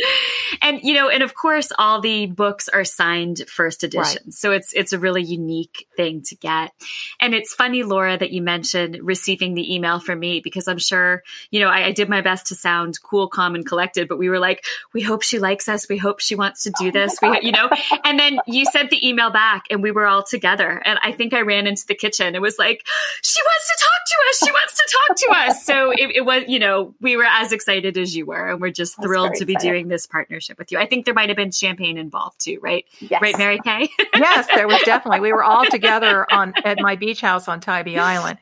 And 0.62 0.80
you 0.82 0.94
know, 0.94 1.08
and 1.08 1.22
of 1.22 1.34
course 1.34 1.70
all 1.78 2.00
the 2.00 2.26
books 2.26 2.68
are 2.68 2.84
signed 2.84 3.44
first 3.48 3.84
edition. 3.84 4.22
Right. 4.24 4.34
So 4.34 4.52
it's 4.52 4.72
it's 4.72 4.92
a 4.92 4.98
really 4.98 5.22
unique 5.22 5.88
thing 5.96 6.22
to 6.22 6.36
get. 6.36 6.72
And 7.20 7.34
it's 7.34 7.54
funny, 7.54 7.82
Laura, 7.82 8.16
that 8.16 8.32
you 8.32 8.42
mentioned 8.42 8.98
receiving 9.02 9.54
the 9.54 9.74
email 9.74 10.00
from 10.00 10.18
me 10.18 10.40
because 10.40 10.68
I'm 10.68 10.78
sure, 10.78 11.22
you 11.50 11.60
know, 11.60 11.68
I, 11.68 11.86
I 11.86 11.92
did 11.92 12.08
my 12.08 12.20
best 12.20 12.46
to 12.46 12.54
sound 12.54 13.00
cool, 13.02 13.28
calm, 13.28 13.54
and 13.54 13.66
collected, 13.66 14.08
but 14.08 14.18
we 14.18 14.28
were 14.28 14.38
like, 14.38 14.64
we 14.92 15.02
hope 15.02 15.22
she 15.22 15.38
likes 15.38 15.68
us. 15.68 15.88
We 15.88 15.98
hope 15.98 16.20
she 16.20 16.34
wants 16.34 16.62
to 16.64 16.72
do 16.78 16.92
this. 16.92 17.18
We, 17.22 17.40
you 17.42 17.52
know, 17.52 17.68
and 18.04 18.18
then 18.18 18.38
you 18.46 18.64
sent 18.66 18.90
the 18.90 19.06
email 19.06 19.30
back 19.30 19.64
and 19.70 19.82
we 19.82 19.90
were 19.90 20.06
all 20.06 20.22
together. 20.22 20.80
And 20.84 20.98
I 21.02 21.12
think 21.12 21.32
I 21.32 21.40
ran 21.40 21.66
into 21.66 21.86
the 21.86 21.94
kitchen. 21.94 22.34
It 22.34 22.42
was 22.42 22.58
like, 22.58 22.84
she 23.22 23.40
wants 23.42 23.68
to 23.68 23.84
talk 23.84 24.04
to 24.06 24.16
us. 24.28 24.38
She 24.44 24.52
wants 24.52 24.74
to 24.74 24.98
talk 24.98 25.16
to 25.16 25.50
us. 25.50 25.64
So 25.64 25.90
it, 25.90 26.16
it, 26.16 26.24
was, 26.24 26.44
you 26.48 26.58
know, 26.58 26.94
we 27.00 27.16
were 27.16 27.24
as 27.24 27.52
excited 27.52 27.96
as 27.98 28.16
you 28.16 28.26
were, 28.26 28.43
and 28.48 28.60
we're 28.60 28.70
just 28.70 28.96
That's 28.96 29.06
thrilled 29.06 29.34
to 29.34 29.44
be 29.44 29.54
exciting. 29.54 29.72
doing 29.72 29.88
this 29.88 30.06
partnership 30.06 30.58
with 30.58 30.72
you. 30.72 30.78
I 30.78 30.86
think 30.86 31.04
there 31.04 31.14
might 31.14 31.28
have 31.28 31.36
been 31.36 31.50
champagne 31.50 31.98
involved 31.98 32.40
too, 32.40 32.58
right? 32.62 32.84
Yes. 33.00 33.20
Right, 33.22 33.36
Mary 33.38 33.58
Kay? 33.64 33.88
yes, 34.14 34.46
there 34.54 34.66
was 34.66 34.80
definitely. 34.82 35.20
We 35.20 35.32
were 35.32 35.44
all 35.44 35.64
together 35.66 36.26
on 36.32 36.54
at 36.64 36.78
my 36.80 36.96
beach 36.96 37.20
house 37.20 37.48
on 37.48 37.60
Tybee 37.60 37.98
Island. 37.98 38.38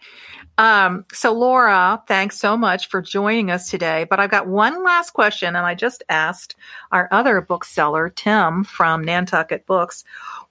Um, 0.59 1.07
so 1.13 1.33
Laura, 1.33 2.03
thanks 2.07 2.39
so 2.39 2.57
much 2.57 2.89
for 2.89 3.01
joining 3.01 3.51
us 3.51 3.71
today. 3.71 4.07
But 4.09 4.21
I've 4.21 4.31
got 4.31 4.47
one 4.47 4.85
last 4.85 5.13
question, 5.13 5.57
and 5.57 5.67
I 5.67 5.75
just 5.75 6.03
asked 6.09 6.57
our 6.91 7.09
other 7.11 7.41
bookseller, 7.41 8.11
Tim 8.11 8.65
from 8.65 9.03
Nantucket 9.03 9.67
Books, 9.67 10.05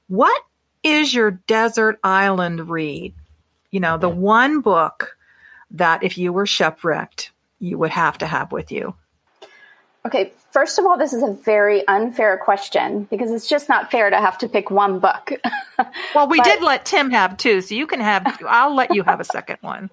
what 0.07 0.41
is 0.83 1.13
your 1.13 1.31
desert 1.31 1.99
island 2.03 2.69
read? 2.69 3.13
you 3.71 3.79
know, 3.79 3.97
the 3.97 4.09
one 4.09 4.61
book 4.61 5.17
that 5.71 6.03
if 6.03 6.17
you 6.17 6.31
were 6.33 6.45
shipwrecked, 6.45 7.31
you 7.59 7.77
would 7.77 7.91
have 7.91 8.17
to 8.19 8.27
have 8.27 8.51
with 8.51 8.71
you? 8.71 8.93
Okay, 10.03 10.33
first 10.49 10.79
of 10.79 10.85
all, 10.85 10.97
this 10.97 11.13
is 11.13 11.21
a 11.21 11.31
very 11.31 11.87
unfair 11.87 12.35
question 12.37 13.03
because 13.11 13.29
it's 13.29 13.47
just 13.47 13.69
not 13.69 13.91
fair 13.91 14.09
to 14.09 14.17
have 14.17 14.35
to 14.39 14.49
pick 14.49 14.71
one 14.71 14.99
book. 14.99 15.31
well, 16.15 16.27
we 16.27 16.37
but, 16.37 16.45
did 16.45 16.63
let 16.63 16.85
Tim 16.85 17.11
have 17.11 17.37
two, 17.37 17.61
so 17.61 17.75
you 17.75 17.85
can 17.85 17.99
have, 17.99 18.25
I'll 18.47 18.73
let 18.73 18.95
you 18.95 19.03
have 19.03 19.19
a 19.19 19.23
second 19.23 19.57
one. 19.61 19.91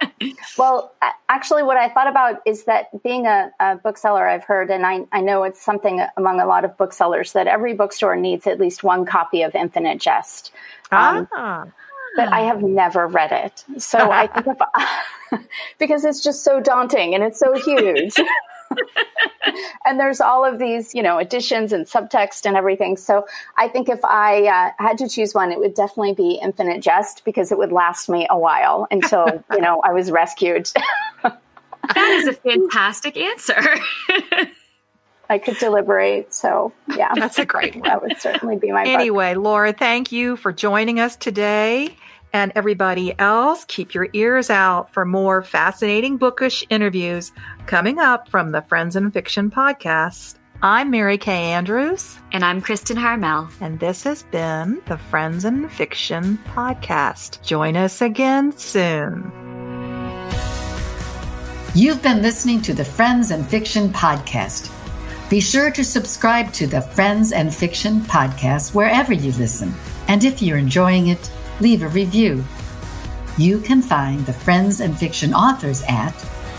well, 0.58 0.92
actually, 1.28 1.62
what 1.62 1.76
I 1.76 1.88
thought 1.88 2.08
about 2.08 2.42
is 2.44 2.64
that 2.64 3.02
being 3.04 3.26
a, 3.26 3.52
a, 3.60 3.76
bookseller, 3.76 4.26
I've 4.26 4.42
heard, 4.42 4.70
and 4.70 4.84
I, 4.84 5.06
I 5.12 5.20
know 5.20 5.44
it's 5.44 5.62
something 5.62 6.04
among 6.16 6.40
a 6.40 6.46
lot 6.46 6.64
of 6.64 6.76
booksellers, 6.76 7.32
that 7.34 7.46
every 7.46 7.74
bookstore 7.74 8.16
needs 8.16 8.48
at 8.48 8.58
least 8.58 8.82
one 8.82 9.06
copy 9.06 9.42
of 9.42 9.54
Infinite 9.54 10.00
Jest. 10.00 10.50
Um, 10.90 11.28
ah 11.32 11.66
but 12.16 12.28
I 12.28 12.40
have 12.42 12.62
never 12.62 13.06
read 13.06 13.32
it. 13.32 13.64
So 13.82 14.10
I 14.10 14.26
think 14.42 14.46
if 14.46 15.40
because 15.78 16.04
it's 16.04 16.22
just 16.22 16.44
so 16.44 16.60
daunting 16.60 17.14
and 17.14 17.24
it's 17.24 17.38
so 17.38 17.54
huge. 17.54 18.14
and 19.84 19.98
there's 19.98 20.20
all 20.20 20.44
of 20.44 20.58
these, 20.58 20.94
you 20.94 21.02
know, 21.02 21.18
additions 21.18 21.72
and 21.72 21.86
subtext 21.86 22.46
and 22.46 22.56
everything. 22.56 22.96
So 22.96 23.26
I 23.56 23.68
think 23.68 23.88
if 23.88 24.04
I 24.04 24.46
uh, 24.46 24.82
had 24.82 24.98
to 24.98 25.08
choose 25.08 25.34
one, 25.34 25.52
it 25.52 25.58
would 25.58 25.74
definitely 25.74 26.14
be 26.14 26.38
Infinite 26.42 26.82
Jest 26.82 27.24
because 27.24 27.52
it 27.52 27.58
would 27.58 27.72
last 27.72 28.08
me 28.08 28.26
a 28.28 28.38
while 28.38 28.86
until, 28.90 29.44
you 29.52 29.60
know, 29.60 29.80
I 29.82 29.92
was 29.92 30.10
rescued. 30.10 30.70
that 31.22 31.40
is 31.96 32.28
a 32.28 32.32
fantastic 32.48 33.16
answer. 33.16 33.62
I 35.28 35.38
could 35.38 35.58
deliberate. 35.58 36.34
So, 36.34 36.72
yeah. 36.96 37.12
That's 37.14 37.38
a 37.38 37.46
great 37.46 37.74
one. 37.74 37.88
That 37.88 38.02
would 38.02 38.18
certainly 38.18 38.56
be 38.56 38.72
my 38.72 38.84
Anyway, 38.84 39.34
book. 39.34 39.44
Laura, 39.44 39.72
thank 39.72 40.12
you 40.12 40.36
for 40.36 40.52
joining 40.52 41.00
us 41.00 41.16
today. 41.16 41.96
And 42.34 42.50
everybody 42.56 43.16
else, 43.16 43.64
keep 43.64 43.94
your 43.94 44.08
ears 44.12 44.50
out 44.50 44.92
for 44.92 45.04
more 45.04 45.40
fascinating 45.40 46.16
bookish 46.16 46.64
interviews 46.68 47.30
coming 47.66 48.00
up 48.00 48.28
from 48.28 48.50
the 48.50 48.60
Friends 48.60 48.96
and 48.96 49.12
Fiction 49.12 49.52
podcast. 49.52 50.34
I'm 50.60 50.90
Mary 50.90 51.16
Kay 51.16 51.52
Andrews. 51.52 52.18
And 52.32 52.44
I'm 52.44 52.60
Kristin 52.60 52.96
Harmel. 52.96 53.48
And 53.60 53.78
this 53.78 54.02
has 54.02 54.24
been 54.24 54.82
the 54.86 54.98
Friends 54.98 55.44
and 55.44 55.70
Fiction 55.70 56.40
podcast. 56.48 57.40
Join 57.42 57.76
us 57.76 58.02
again 58.02 58.50
soon. 58.58 59.30
You've 61.76 62.02
been 62.02 62.20
listening 62.20 62.62
to 62.62 62.74
the 62.74 62.84
Friends 62.84 63.30
and 63.30 63.46
Fiction 63.46 63.90
podcast. 63.90 64.72
Be 65.30 65.40
sure 65.40 65.70
to 65.70 65.84
subscribe 65.84 66.52
to 66.54 66.66
the 66.66 66.80
Friends 66.80 67.30
and 67.30 67.54
Fiction 67.54 68.00
podcast 68.00 68.74
wherever 68.74 69.12
you 69.12 69.30
listen. 69.34 69.72
And 70.08 70.24
if 70.24 70.42
you're 70.42 70.58
enjoying 70.58 71.06
it, 71.06 71.30
leave 71.60 71.82
a 71.82 71.88
review. 71.88 72.44
You 73.36 73.58
can 73.60 73.82
find 73.82 74.24
the 74.26 74.32
Friends 74.32 74.80
and 74.80 74.96
Fiction 74.96 75.34
authors 75.34 75.82
at 75.88 76.14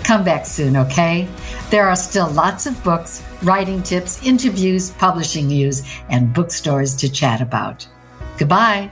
Come 0.03 0.23
back 0.23 0.45
soon, 0.45 0.77
okay? 0.77 1.27
There 1.69 1.87
are 1.87 1.95
still 1.95 2.29
lots 2.31 2.65
of 2.65 2.83
books, 2.83 3.23
writing 3.43 3.83
tips, 3.83 4.25
interviews, 4.25 4.89
publishing 4.91 5.47
news, 5.47 5.83
and 6.09 6.33
bookstores 6.33 6.95
to 6.95 7.11
chat 7.11 7.41
about. 7.41 7.87
Goodbye. 8.37 8.91